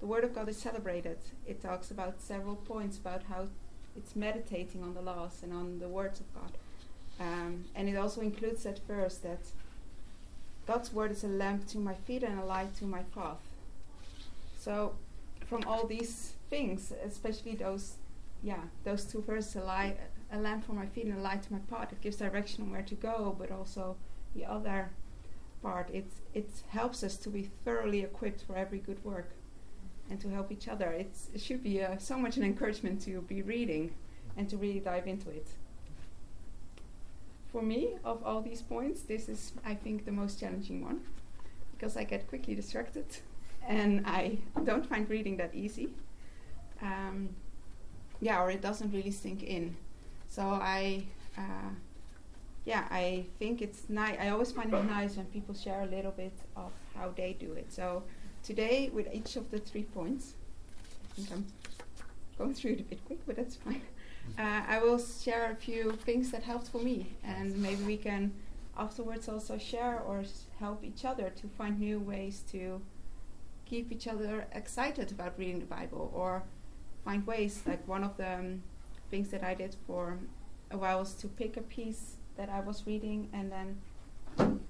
the 0.01 0.07
Word 0.07 0.23
of 0.23 0.35
God 0.35 0.49
is 0.49 0.57
celebrated. 0.57 1.19
It 1.45 1.61
talks 1.61 1.91
about 1.91 2.23
several 2.23 2.57
points 2.57 2.99
about 2.99 3.25
how 3.25 3.49
it's 3.97 4.15
meditating 4.15 4.83
on 4.83 4.95
the 4.95 5.01
laws 5.01 5.41
and 5.43 5.53
on 5.53 5.81
the 5.81 5.89
words 5.89 6.21
of 6.21 6.33
God. 6.35 6.53
Um, 7.21 7.65
and 7.75 7.89
it 7.89 7.97
also 7.97 8.21
includes 8.21 8.65
that 8.65 8.81
verse 8.87 9.19
that 9.19 9.41
God's 10.67 10.93
word 10.93 11.11
is 11.11 11.25
a 11.25 11.29
lamp 11.29 11.67
to 11.69 11.79
my 11.79 11.95
feet 11.95 12.23
and 12.23 12.39
a 12.39 12.45
light 12.45 12.75
to 12.77 12.85
my 12.85 13.03
path. 13.15 13.39
So, 14.59 14.95
from 15.47 15.63
all 15.67 15.87
these 15.87 16.35
things, 16.49 16.93
especially 17.05 17.55
those, 17.55 17.97
yeah, 18.43 18.63
those 18.83 19.05
two 19.05 19.21
verses, 19.21 19.57
a, 19.57 19.61
light, 19.61 19.99
a 20.33 20.39
lamp 20.39 20.65
for 20.65 20.73
my 20.73 20.87
feet 20.87 21.05
and 21.05 21.19
a 21.19 21.21
light 21.21 21.43
to 21.43 21.53
my 21.53 21.59
path, 21.71 21.93
it 21.93 22.01
gives 22.01 22.17
direction 22.17 22.65
on 22.65 22.71
where 22.71 22.83
to 22.83 22.95
go, 22.95 23.37
but 23.39 23.51
also 23.51 23.97
the 24.35 24.47
other 24.47 24.91
part, 25.63 25.91
it, 25.93 26.07
it 26.33 26.49
helps 26.69 27.03
us 27.03 27.17
to 27.19 27.29
be 27.29 27.51
thoroughly 27.65 28.01
equipped 28.01 28.43
for 28.43 28.57
every 28.57 28.79
good 28.79 29.05
work 29.05 29.31
and 30.11 30.21
to 30.21 30.29
help 30.31 30.51
each 30.51 30.69
other. 30.69 30.91
It's, 30.93 31.29
it 31.35 31.41
should 31.43 31.63
be 31.63 31.83
uh, 31.83 31.99
so 31.99 32.17
much 32.17 32.37
an 32.37 32.43
encouragement 32.43 33.03
to 33.03 33.21
be 33.23 33.43
reading 33.43 33.95
and 34.37 34.49
to 34.49 34.57
really 34.57 34.81
dive 34.81 35.07
into 35.07 35.31
it. 35.31 35.47
For 37.55 37.63
me, 37.63 37.91
of 38.03 38.21
all 38.25 38.43
these 38.43 38.63
points, 38.63 39.03
this 39.03 39.29
is, 39.29 39.53
I 39.65 39.77
think, 39.77 40.07
the 40.07 40.11
most 40.11 40.41
challenging 40.41 40.85
one 40.85 41.03
because 41.71 41.97
I 41.97 42.03
get 42.03 42.27
quickly 42.27 42.57
distracted 42.57 43.07
and 43.69 44.05
I 44.05 44.39
don't 44.65 44.85
find 44.85 45.09
reading 45.09 45.37
that 45.37 45.55
easy. 45.55 45.91
Um, 46.83 47.29
yeah, 48.21 48.43
or 48.43 48.51
it 48.51 48.61
doesn't 48.61 48.91
really 48.93 49.13
sink 49.13 49.45
in. 49.45 49.77
So 50.29 50.43
I, 50.43 51.05
uh, 51.39 51.71
yeah, 52.65 52.89
I 52.91 53.27
think 53.39 53.63
it's 53.63 53.89
nice. 53.89 54.19
I 54.21 54.31
always 54.31 54.51
find 54.51 54.75
it 54.75 54.85
nice 54.87 55.17
when 55.17 55.27
people 55.27 55.55
share 55.55 55.83
a 55.83 55.87
little 55.87 56.11
bit 56.11 56.37
of 56.57 56.73
how 56.97 57.13
they 57.17 57.37
do 57.39 57.53
it. 57.53 57.73
So 57.73 58.03
today, 58.43 58.91
with 58.93 59.07
each 59.13 59.37
of 59.37 59.53
the 59.53 59.61
three 59.61 59.85
points, 59.85 60.35
I 61.05 61.15
think 61.15 61.31
I'm 61.31 61.47
going 62.37 62.55
through 62.55 62.73
it 62.73 62.81
a 62.81 62.83
bit 62.83 63.05
quick, 63.05 63.21
but 63.29 63.37
that's 63.37 63.55
fine. 63.55 63.83
Uh, 64.39 64.63
I 64.67 64.79
will 64.81 64.99
share 64.99 65.51
a 65.51 65.55
few 65.55 65.93
things 65.93 66.31
that 66.33 66.43
helped 66.43 66.69
for 66.69 66.79
me, 66.79 67.17
and 67.25 67.57
maybe 67.57 67.83
we 67.85 67.97
can 67.97 68.33
afterwards 68.77 69.29
also 69.29 69.59
share 69.59 70.01
or 70.01 70.21
s- 70.21 70.45
help 70.59 70.83
each 70.85 71.05
other 71.05 71.31
to 71.31 71.47
find 71.57 71.79
new 71.79 72.01
ways 72.01 72.43
to 72.51 72.81
keep 73.67 73.93
each 73.93 74.09
other 74.09 74.47
excited 74.53 75.13
about 75.13 75.39
reading 75.39 75.61
the 75.61 75.67
Bible 75.67 76.11
or 76.15 76.43
find 77.05 77.27
ways. 77.27 77.63
Like 77.67 77.87
one 77.89 78.05
of 78.05 78.17
the 78.17 78.35
um, 78.35 78.63
things 79.11 79.29
that 79.31 79.45
I 79.45 79.55
did 79.55 79.77
for 79.87 80.19
a 80.71 80.79
while 80.79 81.01
was 81.01 81.15
to 81.17 81.29
pick 81.29 81.57
a 81.57 81.63
piece 81.63 82.17
that 82.37 82.49
I 82.49 82.61
was 82.61 82.87
reading 82.87 83.29
and 83.33 83.53
then 83.53 83.79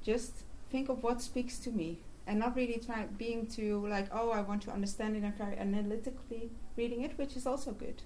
just 0.03 0.45
think 0.71 0.89
of 0.89 1.03
what 1.03 1.23
speaks 1.23 1.59
to 1.61 1.71
me 1.71 2.01
and 2.27 2.39
not 2.39 2.57
really 2.57 2.81
try 2.85 3.07
being 3.19 3.47
too 3.47 3.87
like 3.89 4.09
oh 4.13 4.31
I 4.31 4.41
want 4.43 4.63
to 4.63 4.71
understand 4.71 5.17
it 5.17 5.23
and 5.23 5.37
very 5.37 5.57
analytically 5.59 6.51
reading 6.77 7.03
it, 7.03 7.17
which 7.19 7.37
is 7.37 7.47
also 7.47 7.73
good. 7.73 8.03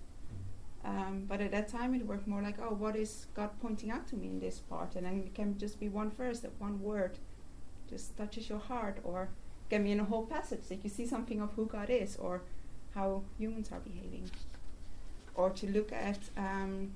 Um, 0.85 1.25
but 1.29 1.41
at 1.41 1.51
that 1.51 1.69
time, 1.69 1.95
it 1.95 2.07
worked 2.07 2.27
more 2.27 2.43
like, 2.43 2.59
oh, 2.61 2.75
what 2.75 2.97
is 2.97 3.27
God 3.35 3.51
pointing 3.61 3.91
out 3.91 4.07
to 4.09 4.17
me 4.17 4.29
in 4.29 4.39
this 4.39 4.61
part? 4.61 4.95
And 4.95 5.05
then 5.07 5.25
it 5.27 5.35
can 5.35 5.59
just 5.59 5.81
be 5.81 5.89
one 5.89 6.11
verse, 6.11 6.41
that 6.41 6.53
one 6.59 6.81
word 6.81 7.19
just 7.91 8.17
touches 8.17 8.49
your 8.49 8.59
heart, 8.59 8.99
or 9.03 9.31
can 9.71 9.85
be 9.85 9.93
in 9.93 10.01
a 10.01 10.05
whole 10.05 10.25
passage 10.27 10.69
that 10.69 10.85
you 10.85 10.91
see 10.91 11.07
something 11.07 11.41
of 11.41 11.53
who 11.55 11.67
God 11.67 11.91
is 11.91 12.17
or 12.17 12.43
how 12.95 13.23
humans 13.39 13.71
are 13.73 13.81
behaving. 13.81 14.31
Or 15.35 15.51
to 15.51 15.67
look 15.67 15.93
at, 15.93 16.19
um, 16.37 16.93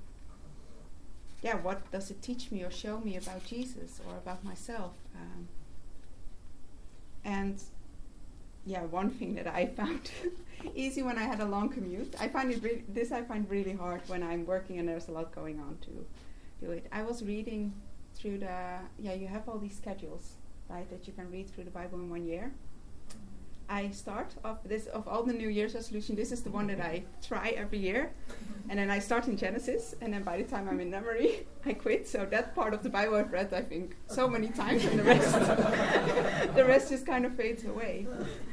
yeah, 1.43 1.57
what 1.57 1.91
does 1.91 2.11
it 2.11 2.23
teach 2.23 2.51
me 2.51 2.63
or 2.63 2.71
show 2.71 2.99
me 3.01 3.17
about 3.17 3.45
Jesus 3.45 4.01
or 4.09 4.17
about 4.17 4.45
myself? 4.45 4.95
Um, 5.15 5.49
and 7.25 7.63
yeah, 8.65 8.83
one 8.83 9.11
thing 9.11 9.35
that 9.35 9.47
I 9.47 9.67
found 9.67 10.11
easy 10.75 11.03
when 11.03 11.19
I 11.19 11.25
had 11.25 11.41
a 11.41 11.45
long 11.45 11.69
commute. 11.69 12.15
I 12.21 12.29
find 12.29 12.51
it 12.53 12.63
re- 12.63 12.85
this 12.89 13.11
I 13.13 13.23
find 13.23 13.49
really 13.51 13.73
hard 13.73 14.03
when 14.07 14.23
I'm 14.23 14.47
working 14.47 14.79
and 14.79 14.89
there's 14.89 15.09
a 15.09 15.13
lot 15.13 15.35
going 15.35 15.59
on 15.59 15.79
to 15.83 16.07
do 16.65 16.71
it. 16.73 16.87
I 16.93 17.03
was 17.03 17.23
reading 17.23 17.75
through 18.15 18.39
the 18.39 18.79
yeah, 18.99 19.15
you 19.15 19.27
have 19.27 19.49
all 19.49 19.59
these 19.59 19.77
schedules, 19.77 20.35
right, 20.69 20.89
that 20.91 21.07
you 21.07 21.13
can 21.13 21.31
read 21.31 21.51
through 21.51 21.65
the 21.65 21.71
Bible 21.71 21.99
in 21.99 22.09
one 22.09 22.25
year. 22.25 22.53
I 23.69 23.91
start 23.91 24.35
off 24.45 24.63
this 24.65 24.87
of 24.87 25.09
all 25.09 25.23
the 25.23 25.33
New 25.33 25.49
Year's 25.49 25.75
resolution. 25.75 26.15
This 26.15 26.31
is 26.31 26.43
the 26.43 26.51
one 26.51 26.67
that 26.67 26.81
I 26.81 27.05
try 27.27 27.51
every 27.57 27.79
year, 27.79 28.13
and 28.73 28.79
then 28.79 28.91
I 28.91 29.01
start 29.01 29.29
in 29.29 29.37
Genesis, 29.37 29.95
and 30.01 30.15
then 30.15 30.23
by 30.23 30.39
the 30.39 30.45
time 30.45 30.67
I'm 30.67 30.81
in 30.81 30.91
memory, 30.91 31.47
I 31.67 31.75
quit. 31.75 32.09
So 32.09 32.25
that 32.31 32.55
part 32.55 32.73
of 32.73 32.83
the 32.83 32.89
Bible 32.89 33.17
I've 33.17 33.31
read, 33.31 33.53
I 33.53 33.61
think, 33.61 33.97
so 34.07 34.27
many 34.27 34.49
times, 34.49 34.83
and 34.87 34.99
the 34.99 35.03
rest, 35.03 35.33
the 36.55 36.65
rest 36.65 36.89
just 36.89 37.05
kind 37.05 37.27
of 37.27 37.35
fades 37.35 37.65
away. 37.65 38.07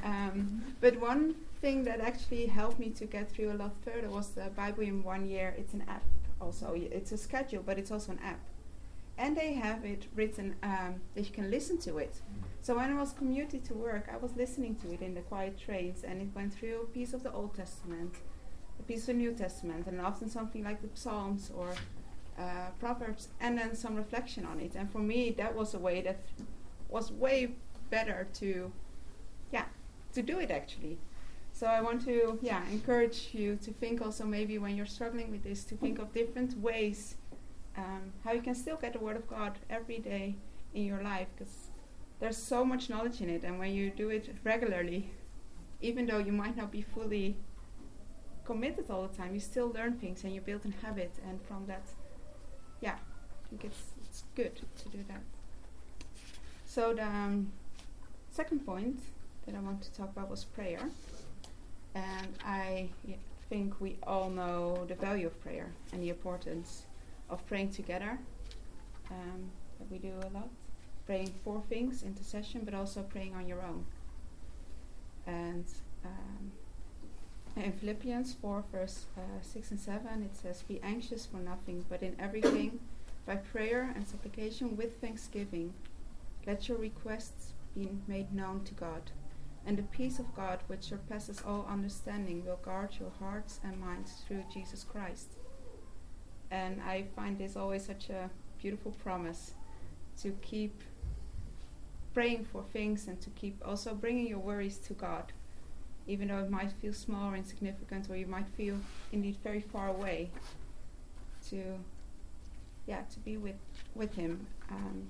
Um, 0.03 0.61
but 0.81 0.99
one 0.99 1.35
thing 1.61 1.85
that 1.85 2.01
actually 2.01 2.47
helped 2.47 2.79
me 2.79 2.89
to 2.89 3.05
get 3.05 3.31
through 3.31 3.53
a 3.53 3.57
lot 3.63 3.71
further 3.85 4.09
was 4.09 4.31
the 4.31 4.49
Bible 4.57 4.83
in 4.83 5.03
one 5.03 5.25
year. 5.25 5.55
It's 5.57 5.73
an 5.73 5.85
app, 5.88 6.03
also. 6.41 6.73
It's 6.75 7.13
a 7.13 7.17
schedule, 7.17 7.63
but 7.65 7.79
it's 7.79 7.89
also 7.89 8.11
an 8.11 8.19
app, 8.21 8.41
and 9.17 9.38
they 9.38 9.53
have 9.53 9.85
it 9.85 10.07
written 10.15 10.55
um, 10.63 10.95
that 11.15 11.21
you 11.21 11.31
can 11.31 11.49
listen 11.49 11.77
to 11.88 11.97
it. 11.97 12.19
So 12.61 12.75
when 12.75 12.91
I 12.91 12.99
was 12.99 13.13
commuting 13.13 13.61
to 13.61 13.73
work, 13.73 14.09
I 14.11 14.17
was 14.17 14.35
listening 14.35 14.75
to 14.81 14.91
it 14.91 15.01
in 15.01 15.13
the 15.13 15.21
quiet 15.21 15.57
trains, 15.57 16.03
and 16.03 16.21
it 16.21 16.27
went 16.35 16.53
through 16.53 16.81
a 16.81 16.88
piece 16.88 17.13
of 17.13 17.23
the 17.23 17.31
Old 17.31 17.55
Testament, 17.55 18.15
piece 18.89 19.08
of 19.12 19.15
New 19.15 19.34
Testament, 19.46 19.84
and 19.88 20.01
often 20.01 20.27
something 20.29 20.63
like 20.69 20.79
the 20.81 20.89
Psalms 21.03 21.43
or 21.60 21.69
uh, 22.43 22.69
Proverbs, 22.79 23.24
and 23.39 23.51
then 23.60 23.75
some 23.84 23.96
reflection 24.03 24.43
on 24.51 24.58
it. 24.60 24.74
And 24.79 24.91
for 24.91 25.03
me, 25.12 25.19
that 25.41 25.51
was 25.60 25.69
a 25.79 25.81
way 25.88 25.98
that 26.08 26.19
was 26.96 27.05
way 27.12 27.38
better 27.91 28.19
to, 28.39 28.50
yeah, 29.55 29.65
to 30.15 30.22
do 30.31 30.36
it 30.39 30.50
actually. 30.60 30.98
So 31.60 31.67
I 31.67 31.81
want 31.88 32.00
to, 32.05 32.39
yeah, 32.41 32.62
encourage 32.72 33.29
you 33.39 33.50
to 33.65 33.72
think 33.81 34.01
also 34.01 34.24
maybe 34.38 34.58
when 34.63 34.74
you're 34.75 34.93
struggling 34.98 35.29
with 35.29 35.43
this, 35.43 35.63
to 35.65 35.75
think 35.75 36.00
of 36.00 36.08
different 36.22 36.51
ways 36.69 37.15
um, 37.77 38.03
how 38.24 38.31
you 38.38 38.41
can 38.41 38.55
still 38.55 38.77
get 38.84 38.93
the 38.93 39.03
Word 39.08 39.17
of 39.22 39.25
God 39.27 39.53
every 39.69 40.00
day 40.00 40.36
in 40.74 40.84
your 40.91 41.01
life, 41.03 41.27
because 41.36 41.55
there's 42.19 42.41
so 42.53 42.65
much 42.65 42.89
knowledge 42.89 43.22
in 43.22 43.29
it, 43.29 43.43
and 43.43 43.60
when 43.60 43.72
you 43.77 43.86
do 43.91 44.10
it 44.10 44.25
regularly, 44.43 45.01
even 45.81 46.08
though 46.08 46.17
you 46.27 46.31
might 46.31 46.58
not 46.58 46.72
be 46.72 46.81
fully 46.81 47.36
committed 48.51 48.86
all 48.89 49.03
the 49.08 49.15
time, 49.22 49.32
you 49.38 49.39
still 49.39 49.70
learn 49.77 49.94
things 50.03 50.24
and 50.24 50.34
you 50.36 50.41
build 50.41 50.62
a 50.65 50.86
habit, 50.86 51.13
and 51.27 51.36
from 51.48 51.62
that, 51.68 51.86
yeah, 52.82 52.98
I 53.44 53.44
think 53.50 53.62
it's 53.70 53.84
it's 54.03 54.24
good 54.36 54.56
to 54.82 54.86
do 54.89 55.00
that. 55.12 55.24
So 56.65 56.82
the 56.94 57.06
um, 57.06 57.51
second 58.32 58.60
point 58.65 59.00
that 59.46 59.53
I 59.56 59.60
want 59.68 59.79
to 59.88 59.91
talk 60.00 60.10
about 60.15 60.29
was 60.29 60.44
prayer, 60.46 60.84
and 61.94 62.32
I 62.44 62.89
think 63.50 63.79
we 63.79 63.91
all 64.12 64.29
know 64.39 64.86
the 64.91 64.96
value 64.96 65.27
of 65.27 65.36
prayer 65.46 65.70
and 65.91 66.01
the 66.01 66.10
importance 66.10 66.70
of 67.29 67.38
praying 67.50 67.72
together. 67.72 68.18
Um, 69.12 69.39
that 69.79 69.88
we 69.91 69.98
do 69.98 70.13
a 70.27 70.29
lot 70.38 70.50
praying 71.10 71.34
for 71.44 71.60
things, 71.70 72.03
intercession, 72.03 72.62
but 72.63 72.75
also 72.75 73.01
praying 73.01 73.34
on 73.34 73.48
your 73.48 73.62
own. 73.63 73.84
And 75.25 75.65
um, 76.06 76.51
in 77.59 77.73
Philippians 77.73 78.33
4, 78.41 78.63
verse 78.71 79.05
uh, 79.17 79.41
6 79.41 79.71
and 79.71 79.79
7, 79.79 80.23
it 80.23 80.35
says, 80.35 80.63
Be 80.63 80.79
anxious 80.83 81.25
for 81.25 81.37
nothing, 81.37 81.85
but 81.89 82.01
in 82.01 82.15
everything, 82.19 82.79
by 83.25 83.35
prayer 83.35 83.91
and 83.95 84.07
supplication 84.07 84.75
with 84.77 84.99
thanksgiving, 85.01 85.73
let 86.47 86.67
your 86.67 86.77
requests 86.77 87.53
be 87.75 87.89
made 88.07 88.33
known 88.33 88.63
to 88.63 88.73
God. 88.73 89.11
And 89.65 89.77
the 89.77 89.83
peace 89.83 90.19
of 90.19 90.35
God, 90.35 90.59
which 90.67 90.83
surpasses 90.83 91.43
all 91.45 91.67
understanding, 91.69 92.45
will 92.45 92.59
guard 92.63 92.95
your 92.99 93.11
hearts 93.19 93.59
and 93.63 93.79
minds 93.79 94.23
through 94.27 94.43
Jesus 94.51 94.83
Christ. 94.83 95.33
And 96.49 96.81
I 96.81 97.05
find 97.15 97.37
this 97.37 97.55
always 97.55 97.85
such 97.85 98.09
a 98.09 98.29
beautiful 98.59 98.91
promise 99.03 99.53
to 100.21 100.31
keep 100.41 100.81
praying 102.13 102.45
for 102.45 102.63
things 102.73 103.07
and 103.07 103.21
to 103.21 103.29
keep 103.31 103.61
also 103.65 103.93
bringing 103.93 104.27
your 104.27 104.39
worries 104.39 104.77
to 104.79 104.93
God, 104.93 105.31
even 106.09 106.27
though 106.27 106.39
it 106.39 106.49
might 106.49 106.71
feel 106.81 106.91
small 106.91 107.31
or 107.31 107.35
insignificant, 107.35 108.09
or 108.09 108.17
you 108.17 108.25
might 108.25 108.49
feel 108.57 108.77
indeed 109.11 109.37
very 109.43 109.61
far 109.61 109.87
away. 109.87 110.31
To, 111.49 111.79
yeah, 112.85 113.01
to 113.13 113.19
be 113.19 113.37
with 113.37 113.55
with 113.95 114.15
Him. 114.15 114.47
Um, 114.69 115.09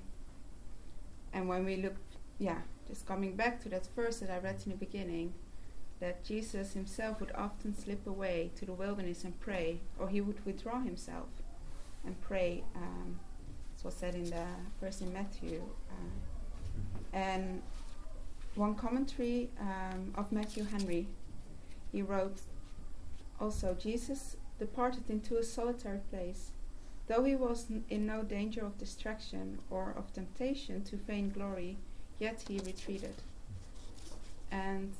and 1.33 1.47
when 1.47 1.65
we 1.65 1.77
look, 1.77 1.95
yeah, 2.37 2.59
just 2.87 3.05
coming 3.05 3.35
back 3.35 3.61
to 3.63 3.69
that 3.69 3.87
verse 3.95 4.19
that 4.19 4.29
I 4.29 4.39
read 4.39 4.57
in 4.65 4.71
the 4.71 4.77
beginning, 4.77 5.33
that 5.99 6.23
Jesus 6.23 6.73
Himself 6.73 7.19
would 7.19 7.31
often 7.33 7.75
slip 7.75 8.05
away 8.05 8.51
to 8.57 8.65
the 8.65 8.73
wilderness 8.73 9.23
and 9.23 9.39
pray, 9.39 9.79
or 9.97 10.09
He 10.09 10.21
would 10.21 10.45
withdraw 10.45 10.81
Himself 10.81 11.29
and 12.05 12.19
pray. 12.21 12.63
Um, 12.75 13.19
this 13.73 13.85
was 13.85 13.93
said 13.93 14.15
in 14.15 14.29
the 14.29 14.45
verse 14.81 14.99
in 14.99 15.13
Matthew. 15.13 15.61
Uh, 15.89 17.17
and 17.17 17.61
one 18.59 18.75
commentary 18.75 19.49
um, 19.59 20.13
of 20.15 20.31
Matthew 20.33 20.65
Henry, 20.65 21.07
he 21.93 22.01
wrote 22.01 22.39
also 23.39 23.73
Jesus 23.73 24.35
departed 24.59 25.09
into 25.09 25.37
a 25.37 25.43
solitary 25.43 26.01
place. 26.11 26.51
Though 27.07 27.23
he 27.23 27.35
was 27.35 27.67
n- 27.71 27.85
in 27.89 28.05
no 28.05 28.21
danger 28.21 28.65
of 28.65 28.77
distraction 28.77 29.59
or 29.69 29.93
of 29.97 30.13
temptation 30.13 30.83
to 30.83 30.97
vain 30.97 31.29
glory, 31.29 31.77
yet 32.19 32.43
he 32.47 32.59
retreated. 32.59 33.15
And 34.51 34.91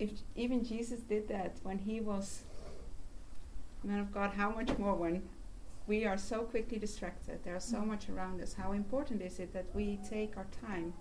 if 0.00 0.10
even 0.34 0.64
Jesus 0.64 1.00
did 1.00 1.28
that 1.28 1.52
when 1.62 1.78
he 1.78 2.00
was 2.00 2.42
man 3.84 4.00
of 4.00 4.12
God, 4.12 4.32
how 4.32 4.50
much 4.50 4.76
more 4.76 4.94
when 4.94 5.22
we 5.86 6.04
are 6.04 6.18
so 6.18 6.40
quickly 6.40 6.78
distracted, 6.78 7.38
there's 7.44 7.64
so 7.64 7.80
much 7.80 8.08
around 8.08 8.42
us, 8.42 8.54
how 8.54 8.72
important 8.72 9.22
is 9.22 9.38
it 9.38 9.52
that 9.52 9.66
we 9.72 10.00
take 10.08 10.36
our 10.36 10.46
time 10.66 10.92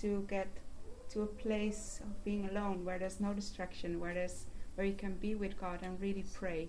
to 0.00 0.24
get 0.28 0.48
to 1.10 1.22
a 1.22 1.26
place 1.26 2.00
of 2.02 2.24
being 2.24 2.48
alone 2.48 2.84
where 2.84 2.98
there's 2.98 3.20
no 3.20 3.32
distraction, 3.32 4.00
where 4.00 4.14
there's 4.14 4.46
where 4.76 4.86
you 4.86 4.94
can 4.94 5.14
be 5.14 5.34
with 5.34 5.60
God 5.60 5.80
and 5.82 6.00
really 6.00 6.24
pray. 6.32 6.68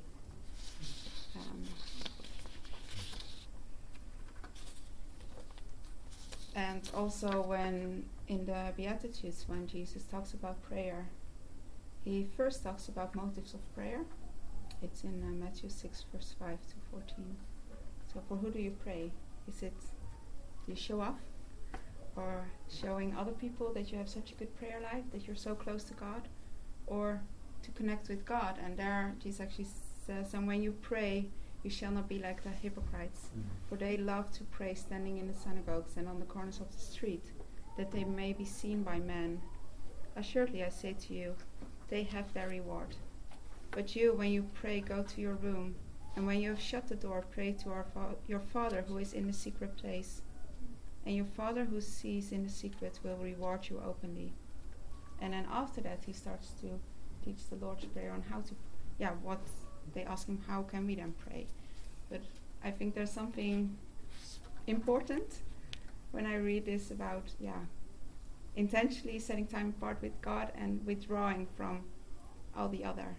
Um, 1.36 1.64
and 6.56 6.90
also 6.94 7.42
when 7.42 8.04
in 8.28 8.46
the 8.46 8.74
Beatitudes, 8.76 9.46
when 9.48 9.68
Jesus 9.68 10.04
talks 10.04 10.34
about 10.34 10.62
prayer, 10.64 11.08
he 12.04 12.28
first 12.36 12.64
talks 12.64 12.88
about 12.88 13.16
motives 13.16 13.54
of 13.54 13.76
prayer. 13.76 14.02
It's 14.82 15.04
in 15.04 15.22
uh, 15.24 15.44
Matthew 15.44 15.70
6, 15.70 16.06
verse 16.12 16.36
5 16.40 16.50
to 16.50 16.76
14. 16.90 17.36
So, 18.12 18.22
for 18.28 18.36
who 18.38 18.50
do 18.50 18.60
you 18.60 18.76
pray? 18.84 19.12
Is 19.48 19.62
it 19.62 19.80
do 20.66 20.72
you 20.72 20.76
show 20.76 21.02
off? 21.02 21.20
Or 22.16 22.46
showing 22.70 23.16
other 23.16 23.32
people 23.32 23.72
that 23.74 23.92
you 23.92 23.98
have 23.98 24.10
such 24.10 24.32
a 24.32 24.36
good 24.36 24.56
prayer 24.58 24.80
life, 24.82 25.04
that 25.12 25.28
you're 25.28 25.36
so 25.36 25.56
close 25.56 25.84
to 25.86 25.94
God? 25.94 26.28
Or 26.88 27.22
to 27.64 27.72
connect 27.72 28.10
with 28.10 28.26
God? 28.26 28.58
And 28.64 28.78
there, 28.78 29.16
Jesus 29.22 29.42
actually 29.42 29.68
says, 30.06 30.34
And 30.34 30.48
when 30.48 30.62
you 30.62 30.74
pray, 30.82 31.28
you 31.64 31.70
shall 31.70 31.92
not 31.92 32.10
be 32.10 32.20
like 32.20 32.44
the 32.44 32.50
hypocrites, 32.50 33.28
mm-hmm. 33.30 33.48
for 33.70 33.76
they 33.76 33.98
love 33.98 34.32
to 34.32 34.44
pray 34.46 34.74
standing 34.74 35.18
in 35.18 35.28
the 35.28 35.34
synagogues 35.34 35.98
and 35.98 36.08
on 36.08 36.20
the 36.20 36.26
corners 36.26 36.60
of 36.60 36.72
the 36.72 36.82
street, 36.82 37.32
that 37.78 37.92
they 37.92 38.04
may 38.04 38.34
be 38.34 38.46
seen 38.46 38.84
by 38.84 39.00
men. 39.00 39.42
Assuredly, 40.16 40.64
I 40.64 40.70
say 40.70 40.94
to 40.94 41.14
you, 41.14 41.36
they 41.90 42.04
have 42.04 42.34
their 42.34 42.50
reward. 42.50 42.96
But 43.70 43.96
you, 43.96 44.14
when 44.14 44.32
you 44.32 44.48
pray, 44.54 44.82
go 44.82 45.04
to 45.04 45.22
your 45.22 45.36
room, 45.36 45.76
and 46.16 46.26
when 46.26 46.42
you 46.42 46.50
have 46.50 46.60
shut 46.60 46.88
the 46.88 46.96
door, 46.96 47.24
pray 47.32 47.54
to 47.54 47.70
fa- 47.94 48.16
your 48.28 48.40
Father 48.40 48.84
who 48.88 48.98
is 48.98 49.14
in 49.14 49.28
the 49.28 49.34
secret 49.34 49.78
place. 49.78 50.22
And 51.06 51.16
your 51.16 51.26
Father 51.26 51.66
who 51.66 51.82
sees 51.82 52.32
in 52.32 52.44
the 52.44 52.50
secret 52.50 53.00
will 53.04 53.18
reward 53.18 53.68
you 53.70 53.82
openly. 53.86 54.34
And 55.20 55.34
then 55.34 55.48
after 55.52 55.82
that, 55.82 56.00
he 56.06 56.14
starts 56.14 56.52
to 56.62 56.80
teach 57.24 57.48
the 57.50 57.56
Lord's 57.56 57.86
Prayer 57.86 58.12
on 58.12 58.24
how 58.30 58.42
to, 58.42 58.56
yeah, 59.00 59.12
what 59.24 59.40
they 59.94 60.04
ask 60.04 60.28
him, 60.28 60.40
how 60.48 60.64
can 60.64 60.86
we 60.86 60.96
then 60.96 61.14
pray? 61.28 61.48
But 62.10 62.22
I 62.64 62.72
think 62.72 62.94
there's 62.94 63.12
something 63.12 63.76
important 64.68 65.42
when 66.12 66.26
I 66.26 66.36
read 66.36 66.66
this 66.66 66.92
about, 66.92 67.24
yeah, 67.40 67.60
intentionally 68.56 69.20
setting 69.20 69.48
time 69.48 69.74
apart 69.78 69.98
with 70.02 70.20
God 70.22 70.52
and 70.56 70.86
withdrawing 70.86 71.48
from 71.56 71.82
all 72.56 72.68
the 72.68 72.84
other 72.84 73.16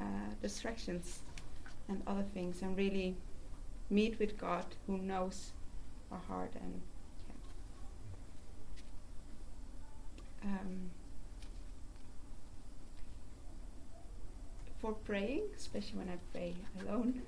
uh, 0.00 0.04
distractions 0.42 1.20
and 1.88 2.02
other 2.06 2.24
things 2.34 2.62
and 2.62 2.76
really 2.76 3.16
meet 3.90 4.18
with 4.18 4.36
God 4.36 4.66
who 4.86 4.98
knows 4.98 5.52
our 6.12 6.20
heart 6.28 6.52
and 6.54 6.80
yeah. 7.28 7.34
Um, 10.44 10.90
for 14.80 14.92
praying, 14.92 15.42
especially 15.56 15.98
when 15.98 16.08
I 16.08 16.18
pray 16.32 16.54
alone, 16.80 17.22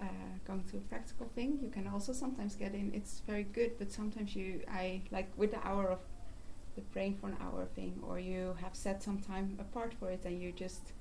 uh, 0.00 0.04
going 0.46 0.64
to 0.70 0.78
a 0.78 0.80
practical 0.80 1.26
thing, 1.34 1.58
you 1.62 1.70
can 1.70 1.86
also 1.86 2.12
sometimes 2.12 2.56
get 2.56 2.74
in. 2.74 2.92
It's 2.94 3.22
very 3.26 3.44
good, 3.44 3.78
but 3.78 3.92
sometimes 3.92 4.34
you, 4.34 4.62
I 4.68 5.02
like 5.10 5.30
with 5.36 5.52
the 5.52 5.66
hour 5.66 5.88
of 5.88 6.00
the 6.74 6.82
praying 6.82 7.18
for 7.20 7.28
an 7.28 7.36
hour 7.40 7.66
thing, 7.76 8.02
or 8.06 8.18
you 8.18 8.56
have 8.60 8.74
set 8.74 9.02
some 9.02 9.20
time 9.20 9.56
apart 9.60 9.94
for 9.98 10.10
it, 10.10 10.24
and 10.24 10.42
you 10.42 10.50
just 10.50 10.92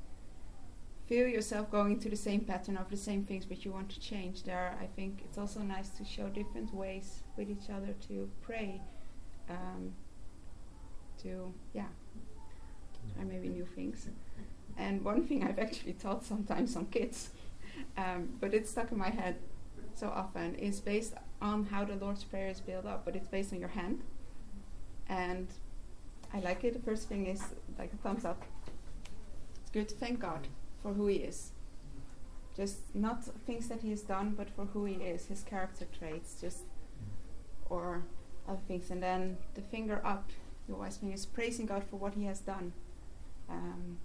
feel 1.08 1.28
yourself 1.28 1.70
going 1.72 2.00
to 2.00 2.10
the 2.10 2.16
same 2.16 2.42
pattern 2.42 2.78
of 2.78 2.90
the 2.90 2.98
same 2.98 3.24
things, 3.24 3.46
but 3.46 3.66
you 3.66 3.72
want 3.72 3.90
to 3.90 4.00
change. 4.00 4.44
There, 4.44 4.78
I 4.80 4.86
think 4.86 5.22
it's 5.25 5.38
also 5.38 5.60
nice 5.62 5.90
to 5.90 6.06
show 6.06 6.30
different 6.30 6.74
ways 6.74 7.24
with 7.36 7.50
each 7.50 7.70
other 7.70 7.94
to 8.08 8.30
pray. 8.42 8.80
Um, 9.50 9.94
to 11.22 11.53
yeah, 11.74 11.88
try 13.13 13.24
maybe 13.24 13.50
new 13.50 13.65
things. 13.65 14.08
And 14.77 15.03
one 15.03 15.27
thing 15.27 15.43
I've 15.43 15.60
actually 15.60 15.93
taught 15.93 16.24
sometimes 16.24 16.75
on 16.75 16.88
kids, 16.88 17.29
um, 17.98 18.29
but 18.40 18.53
it's 18.53 18.72
stuck 18.72 18.92
in 18.92 18.98
my 18.98 19.09
head 19.09 19.35
so 19.94 20.07
often, 20.07 20.55
is 20.55 20.79
based 20.79 21.14
on 21.42 21.66
how 21.66 21.85
the 21.85 21.96
Lord's 21.96 22.24
Prayer 22.24 22.50
is 22.50 22.59
built 22.59 22.85
up, 22.85 23.05
but 23.05 23.16
it's 23.16 23.27
based 23.27 23.53
on 23.53 23.59
your 23.59 23.70
hand. 23.70 24.01
And 25.07 25.48
I 26.33 26.40
like 26.40 26.64
it. 26.64 26.74
The 26.74 26.79
first 26.79 27.07
thing 27.07 27.27
is 27.27 27.44
like 27.77 27.94
a 27.94 27.98
thumbs 27.98 28.25
up. 28.25 28.42
It's 29.61 29.70
good 29.72 29.90
to 29.90 29.96
thank 29.96 30.20
God 30.20 30.48
for 30.81 30.94
who 30.94 31.07
He 31.07 31.18
is. 31.18 31.51
Just 32.55 32.96
not 32.96 33.24
things 33.46 33.68
that 33.68 33.81
He 33.81 33.92
has 33.92 34.01
done, 34.01 34.33
but 34.35 34.50
for 34.50 34.66
who 34.66 34.85
He 34.85 34.96
is, 34.96 35.27
His 35.27 35.44
character 35.44 35.85
traits, 35.98 36.35
just 36.42 36.64
or 37.70 38.03
other 38.48 38.61
things. 38.68 38.90
And 38.90 39.01
then 39.01 39.38
the 39.53 39.61
finger 39.61 40.01
up, 40.03 40.29
your 40.68 40.78
wise 40.78 41.00
is 41.04 41.26
praising 41.26 41.66
God 41.66 41.84
for 41.90 41.98
what 41.98 42.14
He 42.14 42.26
has 42.26 42.40
done. 42.40 42.74
Um, 43.50 43.98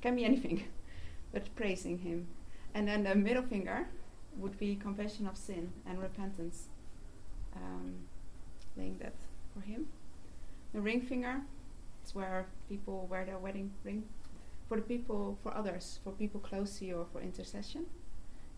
can 0.00 0.16
be 0.16 0.24
anything, 0.24 0.64
but 1.32 1.54
praising 1.54 1.98
Him. 1.98 2.28
And 2.74 2.88
then 2.88 3.04
the 3.04 3.14
middle 3.14 3.42
finger 3.42 3.86
would 4.36 4.58
be 4.58 4.76
confession 4.76 5.26
of 5.26 5.36
sin 5.36 5.72
and 5.86 6.00
repentance, 6.00 6.68
um, 7.54 7.94
laying 8.76 8.98
that 8.98 9.14
for 9.54 9.60
Him. 9.60 9.86
The 10.72 10.80
ring 10.80 11.00
finger 11.00 11.42
is 12.04 12.14
where 12.14 12.46
people 12.68 13.06
wear 13.10 13.24
their 13.24 13.38
wedding 13.38 13.72
ring 13.84 14.04
for 14.68 14.76
the 14.76 14.82
people, 14.82 15.38
for 15.42 15.54
others, 15.54 16.00
for 16.02 16.12
people 16.12 16.40
close 16.40 16.78
to 16.78 16.84
you, 16.84 16.98
or 16.98 17.06
for 17.12 17.20
intercession. 17.20 17.86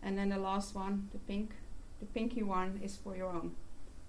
And 0.01 0.17
then 0.17 0.29
the 0.29 0.37
last 0.37 0.73
one, 0.75 1.09
the 1.11 1.19
pink, 1.19 1.51
the 1.99 2.05
pinky 2.05 2.43
one, 2.43 2.79
is 2.83 2.97
for 2.97 3.15
your 3.15 3.29
own, 3.29 3.51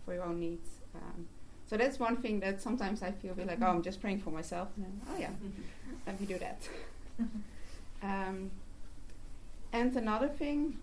for 0.05 0.15
your 0.15 0.25
own 0.25 0.41
needs. 0.41 0.69
Um, 0.95 1.27
so 1.71 1.77
that's 1.77 2.01
one 2.01 2.17
thing 2.17 2.41
that 2.41 2.61
sometimes 2.61 3.01
I 3.01 3.13
feel 3.13 3.33
like, 3.47 3.59
oh, 3.63 3.67
I'm 3.67 3.81
just 3.81 4.01
praying 4.01 4.19
for 4.23 4.31
myself. 4.31 4.71
And 4.75 4.87
then, 4.87 5.01
oh 5.09 5.17
yeah, 5.17 5.31
let 6.07 6.21
me 6.21 6.27
do 6.27 6.37
that. 6.39 6.69
um, 8.03 8.51
and 9.73 9.95
another 9.95 10.27
thing 10.27 10.79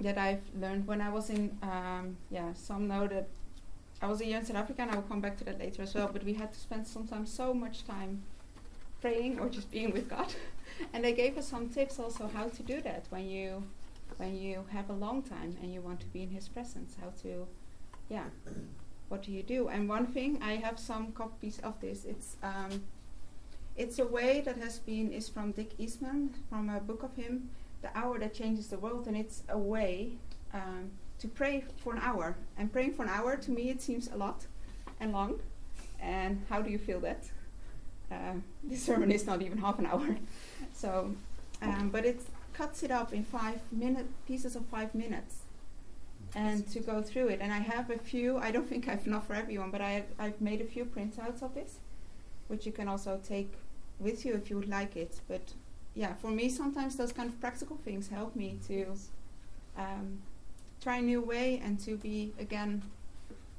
that 0.00 0.16
I've 0.16 0.40
learned 0.58 0.86
when 0.86 1.02
I 1.02 1.10
was 1.10 1.28
in, 1.28 1.58
um, 1.62 2.16
yeah, 2.30 2.54
some 2.54 2.88
know 2.88 3.06
that 3.06 3.28
I 4.00 4.06
was 4.06 4.22
a 4.22 4.24
year 4.24 4.38
in 4.38 4.46
South 4.46 4.56
Africa, 4.56 4.80
and 4.80 4.92
I 4.92 4.94
will 4.94 5.02
come 5.02 5.20
back 5.20 5.36
to 5.36 5.44
that 5.44 5.58
later 5.58 5.82
as 5.82 5.92
well. 5.94 6.08
But 6.10 6.24
we 6.24 6.32
had 6.32 6.54
to 6.54 6.58
spend 6.58 6.86
sometimes 6.86 7.30
so 7.30 7.52
much 7.52 7.84
time 7.84 8.22
praying 9.02 9.38
or 9.40 9.50
just 9.50 9.70
being 9.70 9.92
with 9.92 10.08
God, 10.08 10.32
and 10.94 11.04
they 11.04 11.12
gave 11.12 11.36
us 11.36 11.46
some 11.46 11.68
tips 11.68 11.98
also 11.98 12.30
how 12.32 12.48
to 12.48 12.62
do 12.62 12.80
that 12.80 13.04
when 13.10 13.28
you 13.28 13.62
when 14.16 14.34
you 14.34 14.64
have 14.70 14.88
a 14.88 14.94
long 14.94 15.22
time 15.22 15.54
and 15.60 15.74
you 15.74 15.82
want 15.82 16.00
to 16.00 16.06
be 16.06 16.22
in 16.22 16.30
His 16.30 16.48
presence. 16.48 16.96
How 16.98 17.10
to, 17.20 17.46
yeah, 18.08 18.24
what 19.08 19.22
do 19.22 19.32
you 19.32 19.42
do? 19.42 19.68
And 19.68 19.88
one 19.88 20.06
thing 20.06 20.38
I 20.42 20.56
have 20.56 20.78
some 20.78 21.12
copies 21.12 21.58
of 21.60 21.80
this. 21.80 22.04
It's 22.04 22.36
um, 22.42 22.82
it's 23.76 23.98
a 23.98 24.06
way 24.06 24.40
that 24.40 24.56
has 24.58 24.78
been 24.78 25.12
is 25.12 25.28
from 25.28 25.52
Dick 25.52 25.72
Eastman 25.78 26.34
from 26.48 26.70
a 26.70 26.80
book 26.80 27.02
of 27.02 27.14
him, 27.16 27.50
The 27.82 27.90
Hour 27.96 28.18
That 28.18 28.34
Changes 28.34 28.68
the 28.68 28.78
World, 28.78 29.06
and 29.06 29.16
it's 29.16 29.42
a 29.48 29.58
way 29.58 30.12
um, 30.52 30.90
to 31.18 31.28
pray 31.28 31.64
for 31.76 31.92
an 31.92 32.00
hour. 32.00 32.36
And 32.56 32.72
praying 32.72 32.94
for 32.94 33.02
an 33.02 33.08
hour 33.08 33.36
to 33.36 33.50
me 33.50 33.70
it 33.70 33.82
seems 33.82 34.08
a 34.08 34.16
lot 34.16 34.46
and 35.00 35.12
long. 35.12 35.40
And 36.00 36.42
how 36.48 36.62
do 36.62 36.70
you 36.70 36.78
feel 36.78 37.00
that? 37.00 37.24
Uh, 38.12 38.34
this 38.62 38.82
sermon 38.82 39.10
is 39.10 39.26
not 39.26 39.42
even 39.42 39.58
half 39.58 39.78
an 39.78 39.86
hour, 39.86 40.16
so 40.74 41.14
um, 41.62 41.88
but 41.90 42.04
it 42.04 42.20
cuts 42.52 42.82
it 42.82 42.90
up 42.90 43.12
in 43.12 43.24
five 43.24 43.60
minute 43.72 44.06
pieces 44.26 44.54
of 44.54 44.64
five 44.66 44.94
minutes 44.94 45.43
and 46.34 46.66
to 46.68 46.80
go 46.80 47.02
through 47.02 47.28
it. 47.28 47.40
And 47.40 47.52
I 47.52 47.58
have 47.58 47.90
a 47.90 47.98
few. 47.98 48.38
I 48.38 48.50
don't 48.50 48.68
think 48.68 48.88
I've 48.88 49.06
enough 49.06 49.26
for 49.26 49.34
everyone, 49.34 49.70
but 49.70 49.80
I 49.80 50.04
I've 50.18 50.40
made 50.40 50.60
a 50.60 50.64
few 50.64 50.84
printouts 50.84 51.42
of 51.42 51.54
this, 51.54 51.78
which 52.48 52.66
you 52.66 52.72
can 52.72 52.88
also 52.88 53.20
take 53.26 53.52
with 53.98 54.24
you 54.24 54.34
if 54.34 54.50
you 54.50 54.56
would 54.56 54.68
like 54.68 54.96
it. 54.96 55.20
But 55.28 55.52
yeah, 55.94 56.14
for 56.14 56.30
me, 56.30 56.48
sometimes 56.48 56.96
those 56.96 57.12
kind 57.12 57.28
of 57.28 57.40
practical 57.40 57.76
things 57.76 58.08
help 58.08 58.34
me 58.34 58.58
to 58.66 58.96
um, 59.76 60.18
try 60.82 60.96
a 60.98 61.02
new 61.02 61.20
way 61.20 61.60
and 61.64 61.78
to 61.80 61.96
be 61.96 62.32
again 62.38 62.82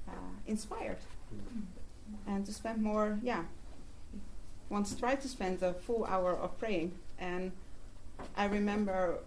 uh, 0.08 0.34
inspired 0.46 0.98
mm-hmm. 1.34 2.32
and 2.32 2.46
to 2.46 2.54
spend 2.54 2.82
more. 2.82 3.20
Yeah, 3.24 3.44
once 4.70 4.94
tried 4.96 5.22
to 5.22 5.28
spend 5.30 5.64
a 5.64 5.74
full 5.74 6.06
hour 6.06 6.36
of 6.36 6.58
praying, 6.60 6.92
and 7.20 7.52
I 8.36 8.46
remember 8.46 9.20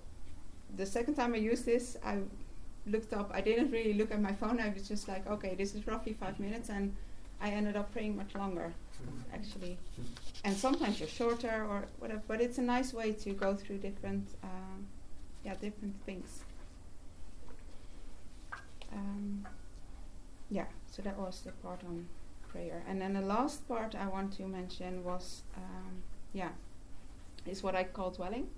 the 0.77 0.87
second 0.87 1.15
time 1.15 1.35
I 1.35 1.39
used 1.39 1.65
this, 1.65 1.97
I 2.05 2.19
looked 2.91 3.13
up. 3.13 3.31
I 3.33 3.41
didn't 3.41 3.71
really 3.71 3.95
look 3.95 4.11
at 4.11 4.21
my 4.21 4.33
phone. 4.33 4.61
I 4.61 4.69
was 4.71 4.89
just 4.89 5.09
like, 5.09 5.27
okay, 5.27 5.55
this 5.55 5.75
is 5.75 5.87
roughly 5.87 6.13
five 6.13 6.39
minutes, 6.41 6.69
and 6.69 6.95
I 7.41 7.51
ended 7.51 7.77
up 7.77 7.93
praying 7.93 8.17
much 8.17 8.35
longer, 8.35 8.73
actually. 9.33 9.79
And 10.45 10.57
sometimes 10.57 10.99
you're 11.01 11.09
shorter 11.09 11.67
or 11.69 11.85
whatever, 11.99 12.23
but 12.27 12.41
it's 12.41 12.59
a 12.59 12.63
nice 12.63 12.93
way 12.93 13.13
to 13.13 13.31
go 13.31 13.55
through 13.55 13.79
different, 13.79 14.27
um, 14.43 14.87
yeah, 15.45 15.55
different 15.55 15.95
things. 16.05 16.43
Um, 18.93 19.47
yeah, 20.51 20.65
so 20.91 21.03
that 21.03 21.19
was 21.19 21.43
the 21.43 21.53
part 21.53 21.83
on 21.85 22.09
prayer. 22.49 22.83
And 22.89 23.01
then 23.01 23.13
the 23.13 23.21
last 23.21 23.69
part 23.69 23.95
I 23.95 24.07
want 24.09 24.33
to 24.39 24.43
mention 24.47 25.05
was, 25.05 25.43
um, 25.57 26.03
yeah, 26.33 26.51
is 27.47 27.63
what 27.63 27.75
I 27.75 27.85
call 27.85 28.11
dwelling. 28.11 28.49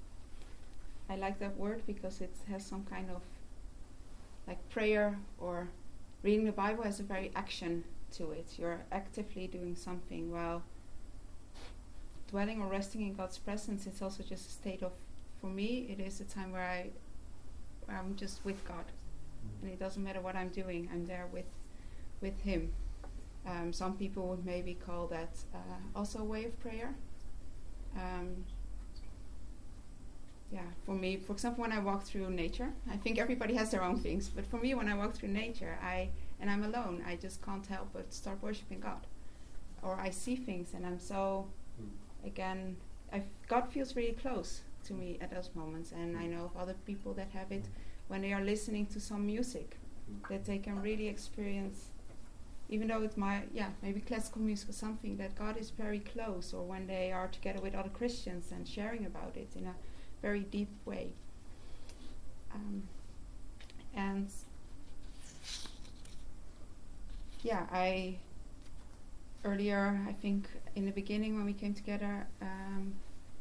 I 1.09 1.17
like 1.17 1.41
that 1.41 1.57
word 1.57 1.83
because 1.87 2.21
it 2.21 2.33
has 2.49 2.65
some 2.65 2.85
kind 2.85 3.11
of 3.11 3.23
like 4.51 4.69
prayer 4.69 5.17
or 5.39 5.69
reading 6.25 6.45
the 6.45 6.51
Bible 6.51 6.83
has 6.83 6.99
a 6.99 7.05
very 7.05 7.31
action 7.37 7.85
to 8.11 8.33
it. 8.33 8.47
You're 8.59 8.81
actively 8.91 9.47
doing 9.47 9.77
something 9.77 10.33
while 10.33 10.65
dwelling 12.29 12.61
or 12.61 12.67
resting 12.67 13.03
in 13.03 13.15
God's 13.15 13.39
presence. 13.39 13.87
It's 13.87 14.03
also 14.03 14.25
just 14.25 14.49
a 14.49 14.51
state 14.51 14.83
of, 14.83 14.91
for 15.41 15.47
me, 15.47 15.87
it 15.89 16.01
is 16.01 16.21
a 16.21 16.25
time 16.25 16.51
where 16.51 16.69
I, 16.69 16.91
where 17.85 17.97
I'm 17.97 18.17
just 18.17 18.45
with 18.45 18.65
God, 18.67 18.87
and 19.63 19.71
it 19.71 19.79
doesn't 19.79 20.03
matter 20.03 20.21
what 20.21 20.35
I'm 20.35 20.49
doing. 20.49 20.89
I'm 20.93 21.07
there 21.07 21.29
with, 21.33 21.51
with 22.21 22.41
Him. 22.41 22.73
Um, 23.47 23.73
some 23.73 23.97
people 23.97 24.27
would 24.31 24.45
maybe 24.45 24.75
call 24.75 25.07
that 25.07 25.39
uh, 25.55 25.79
also 25.95 26.19
a 26.19 26.25
way 26.25 26.45
of 26.45 26.59
prayer. 26.59 26.93
Um, 27.97 28.45
yeah, 30.53 30.63
for 30.85 30.95
me, 30.95 31.17
for 31.17 31.33
example, 31.33 31.63
when 31.63 31.73
I 31.73 31.79
walk 31.79 32.03
through 32.03 32.29
nature, 32.31 32.71
I 32.91 32.97
think 32.97 33.19
everybody 33.19 33.55
has 33.55 33.71
their 33.71 33.85
own 33.85 33.99
things, 33.99 34.29
but 34.29 34.45
for 34.47 34.57
me, 34.57 34.75
when 34.75 34.89
I 34.89 34.95
walk 34.95 35.15
through 35.15 35.29
nature, 35.29 35.79
I 35.83 36.09
and 36.41 36.51
I'm 36.51 36.65
alone, 36.65 37.05
I 37.07 37.17
just 37.17 37.45
can't 37.45 37.67
help 37.67 37.89
but 37.93 38.13
start 38.13 38.43
worshiping 38.43 38.81
God, 38.81 39.07
or 39.83 40.01
I 40.01 40.11
see 40.11 40.37
things 40.37 40.73
and 40.75 40.85
I'm 40.85 40.99
so, 40.99 41.47
mm. 41.81 42.27
again, 42.27 42.77
i 43.13 43.23
God 43.47 43.69
feels 43.73 43.95
really 43.95 44.13
close 44.13 44.63
to 44.85 44.95
me 44.95 45.19
at 45.21 45.31
those 45.31 45.51
moments, 45.55 45.93
and 45.93 46.17
I 46.17 46.27
know 46.27 46.47
of 46.47 46.57
other 46.57 46.75
people 46.85 47.13
that 47.15 47.31
have 47.31 47.53
it 47.53 47.67
when 48.09 48.23
they 48.23 48.33
are 48.33 48.43
listening 48.43 48.87
to 48.87 48.99
some 48.99 49.25
music, 49.27 49.77
mm. 50.11 50.29
that 50.31 50.47
they 50.47 50.59
can 50.59 50.83
really 50.83 51.07
experience 51.07 51.91
even 52.71 52.87
though 52.87 53.03
it's 53.03 53.17
my 53.17 53.43
yeah 53.53 53.71
maybe 53.83 54.01
classical 54.01 54.41
music 54.41 54.69
or 54.69 54.73
something 54.73 55.17
that 55.17 55.35
God 55.35 55.57
is 55.57 55.71
very 55.71 55.99
close 55.99 56.55
or 56.55 56.63
when 56.63 56.87
they 56.87 57.11
are 57.11 57.27
together 57.27 57.61
with 57.61 57.75
other 57.75 57.89
Christians 57.89 58.53
and 58.53 58.67
sharing 58.67 59.07
about 59.07 59.37
it 59.37 59.49
in 59.57 59.67
a 59.67 59.75
very 60.23 60.41
deep 60.41 60.71
way. 60.85 61.13
Um, 62.55 62.83
and 63.95 64.29
yeah, 67.43 67.67
I 67.73 68.17
earlier, 69.45 70.01
I 70.07 70.13
think 70.13 70.49
in 70.77 70.85
the 70.85 70.93
beginning 70.93 71.37
when 71.37 71.47
we 71.47 71.53
came 71.53 71.75
together, 71.75 72.27
um, 72.43 72.95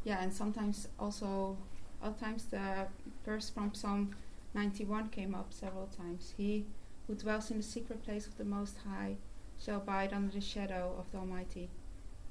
yeah, 0.03 0.21
and 0.21 0.33
sometimes 0.33 0.87
also, 0.99 1.57
other 2.01 2.15
times 2.17 2.45
the 2.45 2.87
verse 3.25 3.49
from 3.49 3.73
Psalm 3.73 4.15
91 4.53 5.09
came 5.09 5.35
up 5.35 5.53
several 5.53 5.87
times. 5.87 6.33
He 6.37 6.65
who 7.07 7.15
dwells 7.15 7.51
in 7.51 7.57
the 7.57 7.63
secret 7.63 8.03
place 8.03 8.25
of 8.27 8.37
the 8.37 8.45
Most 8.45 8.77
High 8.87 9.15
shall 9.59 9.77
abide 9.77 10.13
under 10.13 10.33
the 10.33 10.41
shadow 10.41 10.95
of 10.97 11.11
the 11.11 11.17
Almighty. 11.17 11.69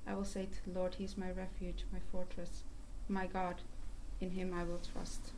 I 0.06 0.14
will 0.14 0.24
say 0.24 0.46
to 0.46 0.64
the 0.64 0.78
Lord, 0.78 0.94
He 0.94 1.04
is 1.04 1.18
my 1.18 1.30
refuge, 1.30 1.84
my 1.92 1.98
fortress, 2.10 2.62
my 3.08 3.26
God 3.26 3.56
in 4.20 4.30
him 4.30 4.54
I 4.54 4.64
will 4.64 4.80
trust. 4.92 5.32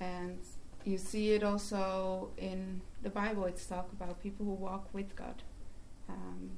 And 0.00 0.38
you 0.84 0.98
see 0.98 1.32
it 1.32 1.42
also 1.42 2.30
in 2.36 2.80
the 3.02 3.10
Bible, 3.10 3.44
it's 3.46 3.66
talk 3.66 3.90
about 3.92 4.22
people 4.22 4.44
who 4.44 4.52
walk 4.52 4.92
with 4.92 5.14
God. 5.16 5.42
Um, 6.08 6.50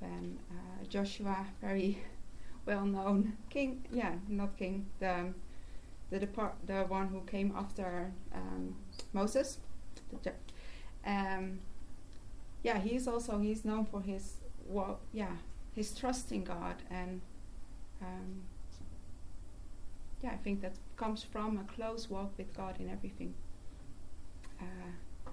when 0.00 0.38
uh, 0.50 0.84
Joshua, 0.88 1.46
very 1.60 1.98
well 2.66 2.84
known 2.84 3.36
king, 3.50 3.84
yeah, 3.90 4.14
not 4.28 4.56
king, 4.56 4.86
the, 5.00 5.32
the, 6.10 6.18
depart, 6.18 6.54
the 6.66 6.84
one 6.84 7.08
who 7.08 7.22
came 7.22 7.52
after 7.56 8.12
um, 8.34 8.74
Moses, 9.12 9.58
um, 11.06 11.60
yeah, 12.62 12.78
he's 12.78 13.08
also, 13.08 13.38
he's 13.38 13.64
known 13.64 13.86
for 13.86 14.02
his, 14.02 14.34
well, 14.66 15.00
yeah, 15.12 15.36
his 15.74 15.94
trust 15.94 16.32
in 16.32 16.44
God 16.44 16.76
and 16.90 17.20
um, 18.02 18.42
yeah, 20.22 20.30
I 20.30 20.36
think 20.36 20.60
that 20.62 20.72
comes 20.96 21.22
from 21.22 21.58
a 21.58 21.72
close 21.74 22.10
walk 22.10 22.32
with 22.36 22.54
God 22.56 22.80
in 22.80 22.90
everything. 22.90 23.34
Uh, 24.60 25.30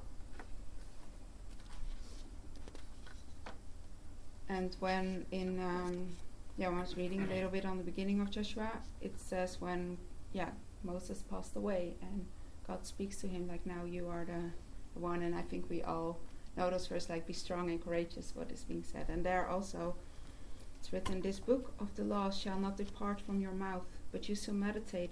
and 4.48 4.76
when 4.80 5.26
in 5.32 5.60
um, 5.60 6.08
yeah, 6.58 6.70
when 6.70 6.78
I 6.78 6.82
was 6.82 6.96
reading 6.96 7.24
a 7.24 7.34
little 7.34 7.50
bit 7.50 7.66
on 7.66 7.78
the 7.78 7.84
beginning 7.84 8.22
of 8.22 8.30
Joshua, 8.30 8.72
it 9.02 9.20
says 9.20 9.60
when 9.60 9.98
yeah 10.34 10.50
Moses 10.84 11.24
passed 11.30 11.56
away 11.56 11.96
and 12.02 12.26
God 12.68 12.86
speaks 12.86 13.18
to 13.18 13.28
him 13.28 13.48
like 13.48 13.66
now 13.66 13.86
you 13.86 14.08
are 14.08 14.26
the, 14.26 14.52
the 14.94 15.00
one, 15.00 15.24
and 15.24 15.36
I 15.36 15.42
think 15.42 15.70
we 15.70 15.82
all 15.82 16.20
know 16.56 16.70
those 16.70 16.88
verses 16.88 17.10
like 17.10 17.26
be 17.26 17.34
strong 17.34 17.70
and 17.70 17.84
courageous. 17.84 18.34
What 18.36 18.52
is 18.52 18.64
being 18.64 18.84
said, 18.84 19.08
and 19.10 19.26
there 19.26 19.48
also 19.48 19.96
it's 20.86 20.94
written, 20.94 21.20
This 21.20 21.40
book 21.40 21.74
of 21.80 21.96
the 21.96 22.04
law 22.04 22.30
shall 22.30 22.60
not 22.60 22.78
depart 22.78 23.20
from 23.20 23.40
your 23.42 23.54
mouth, 23.54 23.88
but 24.16 24.30
you 24.30 24.36
shall 24.36 24.54
meditate 24.54 25.12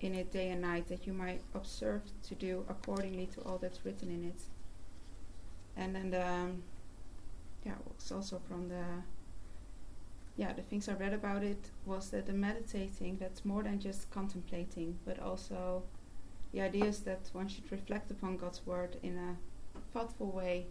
in 0.00 0.12
it 0.12 0.32
day 0.32 0.48
and 0.50 0.60
night, 0.60 0.88
that 0.88 1.06
you 1.06 1.12
might 1.12 1.42
observe 1.54 2.02
to 2.26 2.34
do 2.34 2.64
accordingly 2.68 3.26
to 3.26 3.40
all 3.42 3.56
that's 3.56 3.84
written 3.84 4.10
in 4.10 4.24
it. 4.24 4.40
And 5.76 5.94
then 5.94 6.10
the, 6.10 6.26
um, 6.26 6.64
yeah, 7.64 7.74
it's 7.92 8.10
also 8.10 8.40
from 8.48 8.68
the, 8.68 8.84
yeah, 10.36 10.52
the 10.52 10.62
things 10.62 10.88
I 10.88 10.94
read 10.94 11.12
about 11.12 11.44
it 11.44 11.70
was 11.84 12.10
that 12.10 12.26
the 12.26 12.32
meditating, 12.32 13.18
that's 13.20 13.44
more 13.44 13.62
than 13.62 13.78
just 13.78 14.10
contemplating, 14.10 14.98
but 15.06 15.20
also 15.20 15.84
the 16.52 16.62
idea 16.62 16.86
is 16.86 16.98
that 17.02 17.30
one 17.32 17.46
should 17.46 17.70
reflect 17.70 18.10
upon 18.10 18.38
God's 18.38 18.66
word 18.66 18.96
in 19.04 19.16
a 19.16 19.36
thoughtful 19.92 20.32
way 20.32 20.66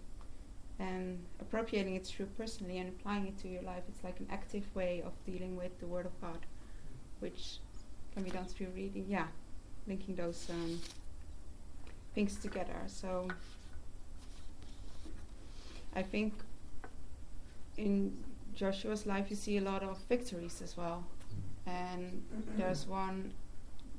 and 0.78 1.24
appropriating 1.40 1.96
it 1.96 2.06
through 2.06 2.26
personally 2.38 2.80
and 2.80 2.90
applying 2.90 3.28
it 3.28 3.38
to 3.44 3.48
your 3.48 3.62
life. 3.62 3.84
It's 3.88 4.04
like 4.04 4.20
an 4.20 4.28
active 4.30 4.66
way 4.76 5.02
of 5.06 5.14
dealing 5.26 5.56
with 5.56 5.80
the 5.80 5.88
Word 5.88 6.06
of 6.06 6.20
God, 6.20 6.40
which 7.20 7.60
can 8.14 8.24
be 8.24 8.30
done 8.30 8.46
through 8.46 8.68
reading. 8.76 9.06
Yeah, 9.08 9.28
linking 9.88 10.16
those 10.16 10.48
um, 10.50 10.80
things 12.14 12.36
together. 12.36 12.82
So 12.88 13.28
I 15.96 16.04
think 16.04 16.34
in 17.78 18.18
Joshua's 18.54 19.06
life 19.06 19.28
you 19.30 19.36
see 19.36 19.58
a 19.58 19.62
lot 19.62 19.84
of 19.84 19.98
victories 20.10 20.62
as 20.62 20.78
well, 20.78 21.04
and 21.66 22.24
there's 22.58 22.88
one 22.88 23.34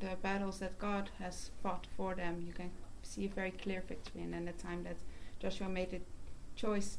the 0.01 0.17
battles 0.23 0.59
that 0.59 0.79
God 0.79 1.11
has 1.19 1.51
fought 1.63 1.87
for 1.97 2.15
them. 2.15 2.43
You 2.47 2.53
can 2.53 2.71
see 3.03 3.27
a 3.27 3.29
very 3.29 3.51
clear 3.51 3.83
victory, 3.87 4.23
and 4.23 4.33
then 4.33 4.45
the 4.45 4.53
time 4.53 4.85
that 4.85 4.97
Joshua 5.41 5.69
made 5.69 5.93
it 5.93 6.07
choice 6.55 6.99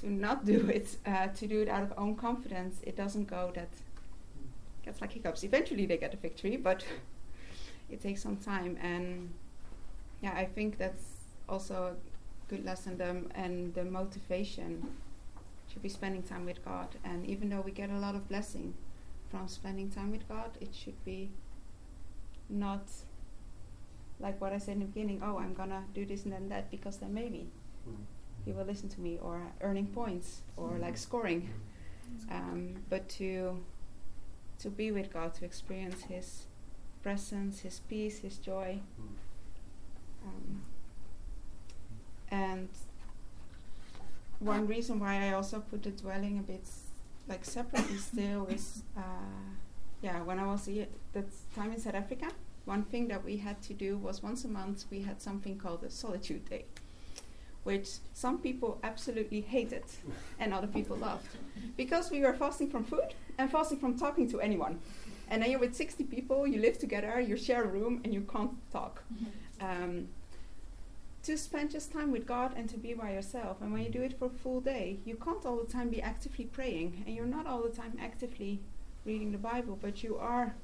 to 0.00 0.10
not 0.10 0.44
do 0.44 0.68
it, 0.68 0.96
uh, 1.06 1.28
to 1.28 1.46
do 1.46 1.62
it 1.62 1.68
out 1.68 1.82
of 1.82 1.92
own 1.96 2.14
confidence, 2.14 2.80
it 2.84 2.96
doesn't 2.96 3.28
go 3.28 3.50
that 3.54 3.68
gets 4.88 5.00
like 5.00 5.12
hiccups. 5.12 5.44
Eventually 5.44 5.86
they 5.86 5.96
get 5.96 6.14
a 6.14 6.16
victory, 6.16 6.56
but 6.56 6.84
it 7.90 8.00
takes 8.00 8.22
some 8.22 8.36
time. 8.36 8.76
And 8.82 9.30
yeah, 10.22 10.32
I 10.32 10.44
think 10.44 10.78
that's 10.78 11.04
also 11.48 11.74
a 11.92 12.50
good 12.50 12.64
lesson. 12.64 12.98
Them 12.98 13.30
and 13.34 13.74
the 13.74 13.84
motivation 13.84 14.70
should 15.70 15.82
be 15.82 15.88
spending 15.88 16.22
time 16.22 16.44
with 16.46 16.64
God. 16.64 16.88
And 17.04 17.26
even 17.26 17.50
though 17.50 17.60
we 17.60 17.72
get 17.72 17.90
a 17.90 17.98
lot 17.98 18.14
of 18.14 18.28
blessing 18.28 18.74
from 19.30 19.46
spending 19.48 19.90
time 19.90 20.10
with 20.10 20.26
God, 20.28 20.50
it 20.60 20.74
should 20.74 21.04
be 21.04 21.30
not 22.48 22.84
like 24.20 24.40
what 24.40 24.52
I 24.52 24.58
said 24.58 24.74
in 24.74 24.80
the 24.80 24.86
beginning. 24.86 25.20
Oh, 25.22 25.38
I'm 25.38 25.54
gonna 25.54 25.84
do 25.94 26.06
this 26.06 26.24
and 26.24 26.32
then 26.32 26.48
that 26.48 26.70
because 26.70 26.96
then 26.98 27.14
maybe. 27.14 27.48
Mm 27.88 28.04
he 28.48 28.52
will 28.54 28.64
listen 28.64 28.88
to 28.88 29.00
me 29.00 29.18
or 29.20 29.42
earning 29.60 29.86
points 29.86 30.40
or 30.56 30.70
like 30.78 30.94
mm-hmm. 30.94 30.96
scoring 30.96 31.50
um, 32.30 32.74
but 32.88 33.06
to 33.08 33.58
to 34.58 34.68
be 34.70 34.90
with 34.90 35.12
god 35.12 35.34
to 35.34 35.44
experience 35.44 36.02
his 36.02 36.46
presence 37.02 37.60
his 37.60 37.80
peace 37.88 38.18
his 38.18 38.36
joy 38.38 38.78
um, 40.24 40.62
and 42.30 42.68
one 44.40 44.66
reason 44.66 44.98
why 45.00 45.28
i 45.28 45.32
also 45.32 45.60
put 45.60 45.82
the 45.82 45.90
dwelling 45.90 46.38
a 46.38 46.42
bit 46.42 46.66
like 47.28 47.44
separately 47.44 47.96
still 48.12 48.46
is 48.46 48.82
uh, 48.96 49.00
yeah 50.02 50.22
when 50.22 50.38
i 50.38 50.46
was 50.46 50.66
here 50.66 50.86
that 51.12 51.26
time 51.54 51.72
in 51.72 51.80
south 51.80 51.94
africa 51.94 52.28
one 52.64 52.82
thing 52.82 53.08
that 53.08 53.24
we 53.24 53.38
had 53.38 53.60
to 53.62 53.72
do 53.72 53.96
was 53.96 54.22
once 54.22 54.44
a 54.44 54.48
month 54.48 54.84
we 54.90 55.00
had 55.02 55.22
something 55.22 55.56
called 55.56 55.82
a 55.84 55.90
solitude 55.90 56.44
day 56.50 56.64
which 57.68 57.88
some 58.14 58.38
people 58.38 58.78
absolutely 58.82 59.42
hated 59.42 59.84
and 60.38 60.54
other 60.54 60.66
people 60.66 60.96
loved. 60.96 61.28
Because 61.76 62.10
we 62.10 62.20
were 62.20 62.32
fasting 62.32 62.70
from 62.70 62.82
food 62.82 63.12
and 63.38 63.50
fasting 63.50 63.78
from 63.78 63.96
talking 63.98 64.28
to 64.30 64.40
anyone. 64.40 64.80
And 65.30 65.42
then 65.42 65.50
you're 65.50 65.60
with 65.60 65.74
60 65.74 66.04
people, 66.04 66.46
you 66.46 66.60
live 66.60 66.78
together, 66.78 67.20
you 67.20 67.36
share 67.36 67.64
a 67.64 67.66
room, 67.66 68.00
and 68.04 68.12
you 68.12 68.22
can't 68.22 68.52
talk. 68.72 69.02
Um, 69.60 70.08
to 71.22 71.36
spend 71.36 71.70
just 71.70 71.92
time 71.92 72.10
with 72.10 72.26
God 72.26 72.54
and 72.56 72.68
to 72.70 72.78
be 72.78 72.94
by 72.94 73.12
yourself. 73.12 73.58
And 73.60 73.72
when 73.72 73.82
you 73.82 73.90
do 73.90 74.02
it 74.02 74.18
for 74.18 74.26
a 74.26 74.30
full 74.30 74.60
day, 74.60 74.98
you 75.04 75.16
can't 75.16 75.44
all 75.44 75.56
the 75.56 75.70
time 75.70 75.90
be 75.90 76.00
actively 76.00 76.46
praying, 76.46 77.04
and 77.06 77.14
you're 77.14 77.26
not 77.26 77.46
all 77.46 77.62
the 77.62 77.68
time 77.68 77.98
actively 78.00 78.60
reading 79.04 79.32
the 79.32 79.38
Bible, 79.38 79.78
but 79.80 80.02
you 80.02 80.16
are 80.16 80.54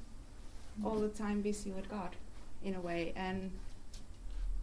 all 0.83 0.95
the 0.95 1.09
time 1.09 1.41
busy 1.41 1.71
with 1.71 1.89
God 1.89 2.15
in 2.63 2.75
a 2.75 2.81
way. 2.81 3.13
And 3.15 3.51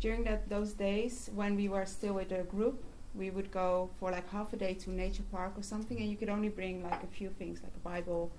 during 0.01 0.25
that 0.25 0.48
those 0.48 0.72
days 0.72 1.31
when 1.35 1.55
we 1.55 1.68
were 1.68 1.87
still 1.87 2.14
with 2.14 2.33
a 2.33 2.42
group, 2.42 2.83
we 3.14 3.31
would 3.31 3.51
go 3.51 3.90
for 3.98 4.11
like 4.11 4.29
half 4.31 4.53
a 4.53 4.57
day 4.57 4.75
to 4.75 4.90
nature 4.90 5.22
park 5.31 5.53
or 5.57 5.62
something, 5.62 5.98
and 5.98 6.09
you 6.09 6.16
could 6.16 6.29
only 6.29 6.48
bring 6.48 6.83
like 6.83 7.03
a 7.03 7.07
few 7.07 7.29
things, 7.31 7.61
like 7.62 7.72
a 7.77 7.81
Bible, 7.81 8.33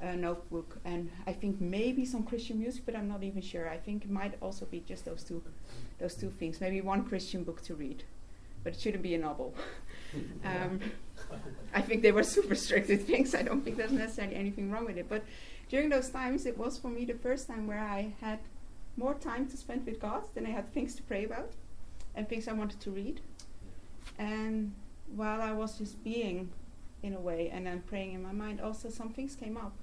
a 0.00 0.16
notebook, 0.16 0.78
and 0.84 1.10
I 1.26 1.32
think 1.32 1.60
maybe 1.60 2.04
some 2.04 2.22
Christian 2.22 2.58
music, 2.58 2.82
but 2.84 2.96
I'm 2.96 3.08
not 3.08 3.22
even 3.22 3.42
sure. 3.42 3.68
I 3.68 3.78
think 3.78 4.04
it 4.04 4.10
might 4.10 4.34
also 4.40 4.64
be 4.66 4.80
just 4.80 5.04
those 5.04 5.22
two, 5.22 5.42
those 5.98 6.14
two 6.14 6.30
things. 6.30 6.60
Maybe 6.60 6.80
one 6.80 7.04
Christian 7.04 7.44
book 7.44 7.62
to 7.62 7.74
read, 7.74 8.04
but 8.64 8.74
it 8.74 8.80
shouldn't 8.80 9.02
be 9.02 9.14
a 9.14 9.18
novel. 9.18 9.54
Um, 10.44 10.78
I 11.72 11.80
think 11.80 12.02
they 12.02 12.12
were 12.12 12.22
super 12.22 12.54
strict 12.54 12.90
with 12.90 13.06
things. 13.06 13.34
I 13.34 13.40
don't 13.40 13.62
think 13.62 13.78
there's 13.78 13.92
necessarily 13.92 14.34
anything 14.34 14.70
wrong 14.70 14.84
with 14.84 14.98
it. 14.98 15.08
But 15.08 15.24
during 15.70 15.88
those 15.88 16.10
times, 16.10 16.44
it 16.44 16.58
was 16.58 16.76
for 16.76 16.88
me 16.88 17.06
the 17.06 17.14
first 17.14 17.46
time 17.46 17.66
where 17.66 17.78
I 17.78 18.12
had 18.20 18.40
more 18.98 19.14
time 19.14 19.48
to 19.48 19.56
spend 19.56 19.86
with 19.86 19.98
God 19.98 20.24
than 20.34 20.44
I 20.44 20.50
had 20.50 20.70
things 20.74 20.94
to 20.96 21.02
pray 21.02 21.24
about 21.24 21.52
and 22.14 22.28
things 22.28 22.46
I 22.46 22.52
wanted 22.52 22.80
to 22.80 22.90
read. 22.90 23.22
And 24.18 24.72
while 25.14 25.40
I 25.40 25.52
was 25.52 25.78
just 25.78 26.02
being 26.04 26.50
in 27.02 27.14
a 27.14 27.20
way 27.20 27.50
and 27.52 27.66
then 27.66 27.82
praying 27.86 28.12
in 28.12 28.22
my 28.22 28.32
mind, 28.32 28.60
also 28.60 28.88
some 28.88 29.10
things 29.10 29.34
came 29.34 29.56
up 29.56 29.74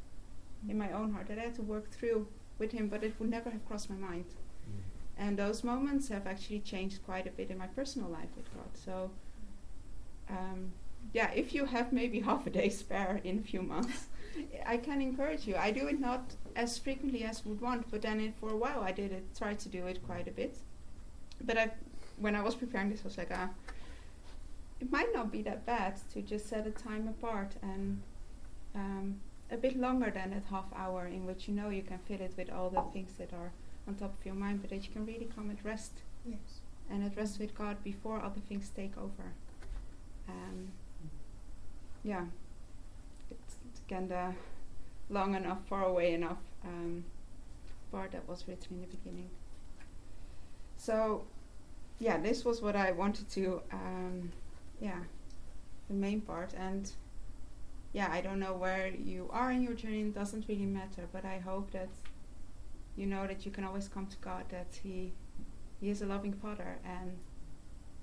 in 0.67 0.77
my 0.77 0.91
own 0.91 1.13
heart 1.13 1.27
that 1.27 1.38
I 1.38 1.43
had 1.43 1.55
to 1.55 1.62
work 1.62 1.89
through 1.91 2.27
with 2.58 2.71
Him, 2.71 2.88
but 2.88 3.03
it 3.03 3.13
would 3.19 3.29
never 3.29 3.49
have 3.49 3.65
crossed 3.67 3.89
my 3.89 3.95
mind. 3.95 4.25
Mm. 4.25 4.82
And 5.17 5.38
those 5.38 5.63
moments 5.63 6.10
have 6.10 6.27
actually 6.27 6.60
changed 6.60 7.03
quite 7.05 7.27
a 7.27 7.32
bit 7.32 7.49
in 7.49 7.58
my 7.58 7.67
personal 7.67 8.10
life 8.10 8.29
with 8.36 8.53
God. 8.53 8.69
So, 8.73 9.12
um, 10.29 10.71
yeah, 11.13 11.32
if 11.32 11.53
you 11.53 11.65
have 11.65 11.91
maybe 11.91 12.19
half 12.29 12.47
a 12.47 12.49
day 12.49 12.69
spare 12.69 13.21
in 13.23 13.39
a 13.39 13.41
few 13.41 13.62
months, 13.62 14.08
I 14.65 14.77
can 14.77 15.01
encourage 15.01 15.47
you. 15.47 15.55
I 15.55 15.71
do 15.71 15.88
it 15.88 15.99
not 15.99 16.36
as 16.55 16.77
frequently 16.77 17.23
as 17.23 17.45
would 17.45 17.62
want, 17.62 17.89
but 17.89 18.01
then 18.01 18.19
it, 18.19 18.34
for 18.39 18.49
a 18.49 18.55
while 18.55 18.82
I 18.82 18.91
did 18.91 19.12
it, 19.12 19.23
tried 19.38 19.60
to 19.60 19.69
do 19.69 19.88
it 19.88 20.05
quite 20.05 20.27
a 20.27 20.32
bit. 20.32 20.58
But 21.41 21.58
I, 21.58 21.71
when 22.17 22.36
I 22.36 22.41
was 22.41 22.55
preparing 22.55 22.89
this, 22.89 23.01
I 23.01 23.03
was 23.05 23.17
like, 23.17 23.32
ah, 23.32 23.49
it 24.79 24.91
might 24.91 25.13
not 25.13 25.31
be 25.31 25.41
that 25.43 25.65
bad 25.65 25.99
to 26.13 26.21
just 26.21 26.47
set 26.47 26.65
a 26.65 26.71
time 26.71 27.07
apart 27.07 27.55
and 27.61 28.01
um, 28.75 29.19
a 29.51 29.57
bit 29.57 29.77
longer 29.77 30.11
than 30.11 30.31
that 30.31 30.43
half 30.49 30.65
hour 30.75 31.07
in 31.07 31.25
which 31.25 31.47
you 31.47 31.53
know 31.53 31.69
you 31.69 31.81
can 31.81 31.99
fill 32.07 32.21
it 32.21 32.33
with 32.37 32.51
all 32.51 32.69
the 32.69 32.81
things 32.93 33.13
that 33.17 33.33
are 33.33 33.51
on 33.87 33.95
top 33.95 34.17
of 34.17 34.25
your 34.25 34.35
mind, 34.35 34.61
but 34.61 34.69
that 34.69 34.85
you 34.85 34.93
can 34.93 35.05
really 35.05 35.27
come 35.35 35.49
at 35.49 35.63
rest. 35.65 36.03
Yes. 36.25 36.61
And 36.89 37.03
at 37.03 37.17
rest 37.17 37.39
with 37.39 37.55
God 37.55 37.83
before 37.83 38.23
other 38.23 38.39
things 38.47 38.71
take 38.75 38.97
over. 38.97 39.33
Um, 40.27 40.69
yeah. 42.03 42.25
It's, 43.29 43.55
it's 43.69 43.81
again 43.81 44.07
the 44.07 44.33
long 45.09 45.35
enough, 45.35 45.59
far 45.67 45.85
away 45.85 46.13
enough 46.13 46.37
um, 46.63 47.03
part 47.91 48.11
that 48.11 48.27
was 48.27 48.45
written 48.47 48.75
in 48.75 48.81
the 48.81 48.87
beginning. 48.87 49.29
So, 50.77 51.23
yeah, 51.99 52.17
this 52.17 52.45
was 52.45 52.61
what 52.61 52.75
I 52.75 52.91
wanted 52.91 53.29
to. 53.31 53.61
Um, 53.71 54.31
yeah, 54.79 54.99
the 55.87 55.93
main 55.93 56.21
part. 56.21 56.53
And 56.53 56.91
yeah, 57.93 58.09
I 58.11 58.21
don't 58.21 58.39
know 58.39 58.53
where 58.53 58.87
you 58.87 59.29
are 59.31 59.51
in 59.51 59.63
your 59.63 59.73
journey, 59.73 60.01
it 60.01 60.15
doesn't 60.15 60.45
really 60.47 60.65
matter, 60.65 61.07
but 61.11 61.25
I 61.25 61.39
hope 61.39 61.71
that 61.71 61.89
you 62.95 63.05
know 63.05 63.25
that 63.27 63.45
you 63.45 63.51
can 63.51 63.63
always 63.63 63.87
come 63.87 64.07
to 64.07 64.17
God, 64.17 64.45
that 64.49 64.79
He, 64.83 65.13
he 65.81 65.89
is 65.89 66.01
a 66.01 66.05
loving 66.05 66.33
Father, 66.33 66.77
and 66.85 67.17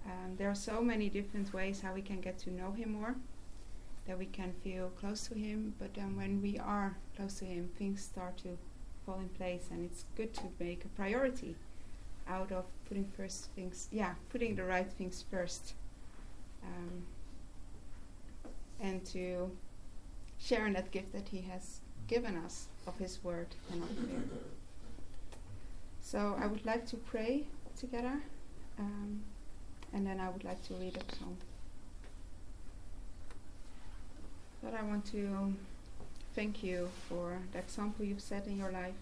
um, 0.06 0.36
there 0.36 0.50
are 0.50 0.54
so 0.54 0.80
many 0.80 1.08
different 1.08 1.52
ways 1.52 1.80
how 1.80 1.92
we 1.92 2.02
can 2.02 2.20
get 2.20 2.38
to 2.40 2.50
know 2.50 2.72
Him 2.72 2.92
more, 2.92 3.14
that 4.06 4.18
we 4.18 4.26
can 4.26 4.52
feel 4.64 4.90
close 5.00 5.28
to 5.28 5.34
Him, 5.34 5.74
but 5.78 5.94
then 5.94 6.16
when 6.16 6.42
we 6.42 6.58
are 6.58 6.96
close 7.16 7.34
to 7.34 7.44
Him, 7.44 7.68
things 7.78 8.02
start 8.02 8.38
to 8.38 8.58
fall 9.04 9.20
in 9.20 9.28
place, 9.28 9.68
and 9.70 9.84
it's 9.84 10.04
good 10.16 10.34
to 10.34 10.42
make 10.58 10.84
a 10.84 10.88
priority 10.88 11.54
out 12.28 12.50
of 12.50 12.64
putting 12.88 13.06
first 13.16 13.50
things, 13.54 13.88
yeah, 13.92 14.14
putting 14.30 14.56
the 14.56 14.64
right 14.64 14.90
things 14.92 15.24
first 15.30 15.74
um, 16.66 17.02
and 18.80 19.04
to 19.06 19.50
share 20.38 20.66
in 20.66 20.72
that 20.74 20.90
gift 20.90 21.12
that 21.12 21.28
He 21.28 21.42
has 21.42 21.80
given 22.08 22.36
us 22.36 22.66
of 22.86 22.98
His 22.98 23.22
Word 23.22 23.48
and 23.72 23.82
of 23.82 23.96
prayer. 23.96 24.22
So 26.00 26.36
I 26.40 26.46
would 26.46 26.64
like 26.64 26.86
to 26.88 26.96
pray 26.96 27.44
together, 27.78 28.22
um, 28.78 29.22
and 29.92 30.06
then 30.06 30.20
I 30.20 30.28
would 30.28 30.44
like 30.44 30.62
to 30.68 30.74
read 30.74 30.96
a 30.96 31.16
psalm. 31.16 31.36
But 34.62 34.74
I 34.74 34.82
want 34.82 35.04
to 35.12 35.54
thank 36.34 36.62
you 36.62 36.88
for 37.08 37.38
the 37.52 37.58
example 37.58 38.04
you've 38.04 38.20
set 38.20 38.46
in 38.46 38.58
your 38.58 38.70
life, 38.70 38.94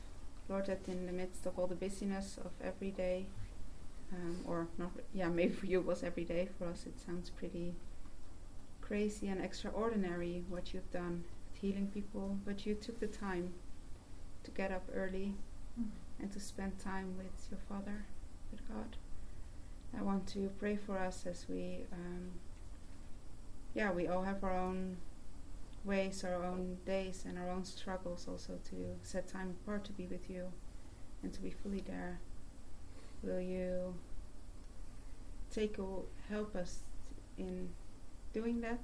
Lord, 0.48 0.66
that 0.66 0.86
in 0.88 1.06
the 1.06 1.12
midst 1.12 1.46
of 1.46 1.58
all 1.58 1.66
the 1.66 1.74
busyness 1.74 2.38
of 2.44 2.52
every 2.62 2.90
day, 2.90 3.26
um, 4.14 4.38
or 4.46 4.68
not, 4.78 4.92
yeah, 5.12 5.28
maybe 5.40 5.52
for 5.52 5.66
you 5.66 5.80
it 5.80 5.86
was 5.86 6.02
every 6.02 6.24
day. 6.24 6.48
For 6.58 6.66
us, 6.66 6.86
it 6.86 7.00
sounds 7.00 7.30
pretty 7.30 7.74
crazy 8.80 9.28
and 9.28 9.42
extraordinary 9.42 10.44
what 10.48 10.74
you've 10.74 10.90
done 10.90 11.24
healing 11.54 11.90
people, 11.92 12.38
but 12.44 12.66
you 12.66 12.74
took 12.74 13.00
the 13.00 13.06
time 13.06 13.54
to 14.42 14.50
get 14.50 14.70
up 14.70 14.82
early 14.94 15.34
mm. 15.80 15.86
and 16.20 16.30
to 16.32 16.40
spend 16.40 16.78
time 16.78 17.16
with 17.16 17.48
your 17.50 17.60
Father, 17.68 18.04
with 18.52 18.66
God. 18.68 18.96
I 19.98 20.02
want 20.02 20.26
to 20.28 20.50
pray 20.58 20.76
for 20.76 20.98
us 20.98 21.24
as 21.26 21.46
we, 21.48 21.86
um, 21.92 22.32
yeah, 23.74 23.90
we 23.92 24.08
all 24.08 24.22
have 24.24 24.42
our 24.44 24.56
own 24.56 24.98
ways, 25.84 26.24
our 26.24 26.44
own 26.44 26.78
days, 26.84 27.24
and 27.26 27.38
our 27.38 27.50
own 27.50 27.64
struggles 27.64 28.26
also 28.28 28.58
to 28.70 28.96
set 29.02 29.28
time 29.28 29.54
apart 29.62 29.84
to 29.84 29.92
be 29.92 30.06
with 30.06 30.28
you 30.28 30.52
and 31.22 31.32
to 31.32 31.40
be 31.40 31.50
fully 31.50 31.82
there. 31.86 32.20
Will 33.24 33.40
you 33.40 33.94
take 35.50 35.78
help 36.28 36.54
us 36.54 36.80
in 37.38 37.70
doing 38.34 38.60
that? 38.60 38.80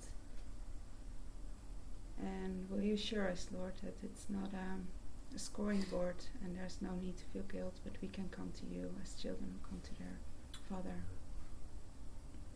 And 2.19 2.69
will 2.71 2.83
you 2.83 2.95
assure 2.95 3.29
us, 3.29 3.49
Lord, 3.53 3.75
that 3.83 3.95
it's 4.03 4.27
not 4.29 4.53
um, 4.55 4.87
a 5.35 5.39
scoring 5.39 5.85
board 5.91 6.17
and 6.43 6.57
there's 6.57 6.79
no 6.81 6.95
need 6.95 7.17
to 7.19 7.25
feel 7.33 7.43
guilt, 7.43 7.77
but 7.85 7.95
we 8.01 8.09
can 8.09 8.29
come 8.31 8.51
to 8.61 8.67
you 8.67 8.91
as 9.03 9.15
children 9.15 9.51
who 9.53 9.69
come 9.69 9.81
to 9.83 9.99
their 9.99 10.19
Father. 10.69 11.05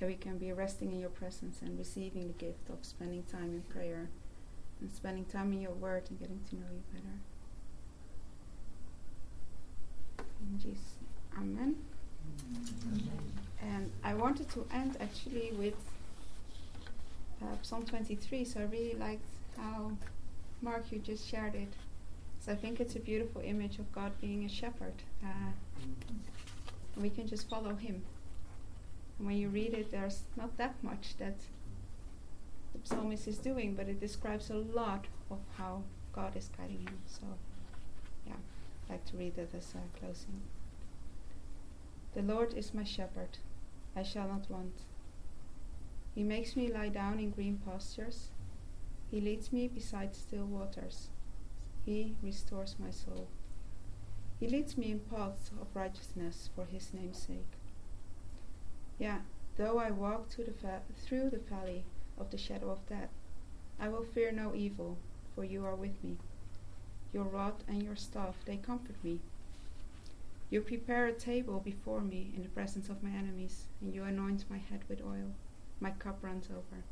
That 0.01 0.09
we 0.09 0.17
can 0.17 0.39
be 0.39 0.53
resting 0.53 0.93
in 0.93 1.01
your 1.01 1.11
presence 1.11 1.61
and 1.63 1.79
receiving 1.79 2.27
the 2.29 2.35
gift 2.35 2.69
of 2.71 2.85
spending 2.85 3.25
time 3.25 3.55
in 3.55 3.63
prayer 3.63 4.11
and 4.81 4.91
spending 4.91 5.25
time 5.25 5.53
in 5.53 5.61
your 5.61 5.73
word 5.73 6.05
and 6.09 6.19
getting 6.19 6.41
to 6.51 6.57
know 6.57 6.67
you 6.73 6.83
better. 6.93 7.21
In 10.51 10.59
Jesus' 10.59 11.04
Amen. 11.39 11.77
And 13.63 13.91
I 14.03 14.15
wanted 14.15 14.49
to 14.51 14.67
end 14.73 14.97
actually 15.01 15.53
with 15.59 15.75
uh, 17.43 17.57
Psalm 17.63 17.85
23, 17.85 18.45
so 18.45 18.61
I 18.61 18.65
really 18.65 18.95
liked 18.95 19.25
how 19.57 19.93
Mark 20.63 20.85
you 20.91 20.99
just 20.99 21.29
shared 21.29 21.55
it. 21.55 21.73
So 22.41 22.53
I 22.53 22.57
think 22.57 22.81
it's 22.81 22.95
a 22.97 23.01
beautiful 23.01 23.41
image 23.43 23.79
of 23.79 23.91
God 23.93 24.13
being 24.21 24.45
a 24.45 24.49
shepherd. 24.49 24.95
Uh, 25.23 25.53
we 26.97 27.11
can 27.11 27.27
just 27.27 27.49
follow 27.49 27.75
Him. 27.75 28.03
And 29.19 29.27
when 29.27 29.37
you 29.37 29.49
read 29.49 29.75
it, 29.75 29.91
there's 29.91 30.23
not 30.37 30.57
that 30.59 30.75
much 30.83 31.17
that 31.19 31.37
the 32.73 32.81
psalmist 32.87 33.29
is 33.29 33.39
doing, 33.39 33.75
but 33.75 33.89
it 33.89 34.01
describes 34.01 34.51
a 34.51 34.55
lot 34.55 35.07
of 35.31 35.39
how 35.57 35.83
God 36.13 36.37
is 36.37 36.51
guiding 36.57 36.81
him. 36.81 36.99
So, 37.07 37.23
yeah, 38.27 38.35
I'd 38.85 38.93
like 38.93 39.05
to 39.07 39.17
read 39.17 39.37
that 39.37 39.55
as 39.55 39.75
a 39.75 39.99
closing. 39.99 40.43
The 42.15 42.23
Lord 42.23 42.55
is 42.55 42.73
my 42.73 42.85
shepherd, 42.85 43.39
I 43.97 44.05
shall 44.05 44.29
not 44.29 44.49
want. 44.49 44.83
He 46.15 46.23
makes 46.23 46.55
me 46.55 46.73
lie 46.73 46.89
down 46.89 47.19
in 47.19 47.31
green 47.31 47.61
pastures. 47.67 48.29
He 49.11 49.21
leads 49.21 49.53
me 49.53 49.67
beside 49.67 50.15
still 50.15 50.45
waters. 50.45 51.09
He 51.85 52.15
restores 52.23 52.77
my 52.79 52.91
soul. 52.91 53.27
He 54.39 54.47
leads 54.47 54.79
me 54.79 54.93
in 54.93 55.01
paths 55.01 55.51
of 55.61 55.75
righteousness 55.75 56.51
for 56.55 56.67
his 56.67 56.95
name's 56.95 57.19
sake. 57.19 57.59
Yeah, 58.99 59.19
though 59.57 59.79
I 59.79 59.91
walk 59.91 60.29
the 60.29 60.55
through 61.05 61.31
the 61.31 61.39
valley 61.39 61.85
of 62.17 62.31
the 62.31 62.39
shadow 62.39 62.71
of 62.71 62.87
death, 62.89 63.11
I 63.81 63.89
will 63.89 64.05
fear 64.05 64.31
no 64.31 64.55
evil, 64.55 64.99
for 65.35 65.43
you 65.45 65.65
are 65.65 65.75
with 65.75 66.03
me. 66.05 66.17
Your 67.13 67.25
rod 67.25 67.65
and 67.67 67.83
your 67.83 67.97
staff, 67.97 68.37
they 68.45 68.57
comfort 68.57 69.03
me. 69.03 69.19
You 70.51 70.61
prepare 70.61 71.07
a 71.07 71.13
table 71.13 71.59
before 71.59 72.01
me 72.01 72.33
in 72.37 72.43
the 72.43 72.49
presence 72.49 72.89
of 72.89 73.03
my 73.03 73.11
enemies, 73.11 73.65
and 73.81 73.95
you 73.95 74.05
anoint 74.05 74.45
my 74.49 74.59
head 74.59 74.81
with 74.89 75.03
oil. 75.03 75.33
My 75.81 75.91
cup 75.91 76.19
runs 76.23 76.49
over. 76.51 76.85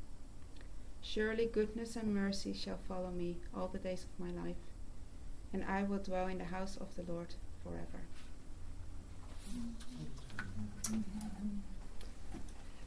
Surely 1.01 1.47
goodness 1.47 1.97
and 1.97 2.15
mercy 2.15 2.53
shall 2.53 2.79
follow 2.89 3.11
me 3.11 3.39
all 3.55 3.69
the 3.69 3.79
days 3.79 4.05
of 4.05 4.25
my 4.25 4.33
life, 4.33 4.57
and 5.53 5.65
I 5.65 5.83
will 5.83 5.99
dwell 5.99 6.27
in 6.29 6.39
the 6.39 6.45
house 6.45 6.77
of 6.77 6.95
the 6.97 7.13
Lord 7.13 7.35
forever. 7.63 8.03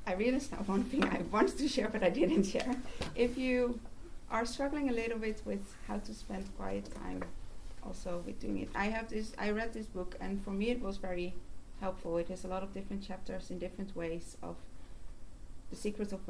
I 0.08 0.14
realized 0.14 0.52
now 0.52 0.60
one 0.60 0.84
thing 0.84 1.04
I 1.04 1.22
wanted 1.32 1.58
to 1.58 1.68
share, 1.68 1.90
but 1.90 2.04
I 2.04 2.10
didn't 2.10 2.44
share. 2.44 2.76
If 3.16 3.38
you 3.38 3.80
are 4.30 4.46
struggling 4.46 4.90
a 4.90 4.94
little 4.94 5.18
bit 5.18 5.42
with 5.46 5.76
how 5.88 6.00
to 6.00 6.14
spend 6.14 6.56
quiet 6.58 6.90
time 6.94 7.24
also 7.86 8.24
with 8.26 8.40
doing 8.40 8.60
it. 8.60 8.70
I 8.76 8.86
have 8.86 9.10
this. 9.10 9.34
I 9.38 9.52
read 9.52 9.74
this 9.74 9.88
book, 9.88 10.16
and 10.20 10.44
for 10.44 10.52
me, 10.52 10.70
it 10.70 10.82
was 10.82 10.98
very 10.98 11.34
helpful. 11.80 12.18
It 12.18 12.30
has 12.30 12.44
a 12.44 12.48
lot 12.48 12.64
of 12.64 12.74
different 12.74 13.04
chapters 13.04 13.52
in 13.52 13.60
different 13.60 13.96
ways 13.96 14.38
of 14.42 14.56
the 15.70 15.76
secrets 15.76 16.14
of 16.14 16.24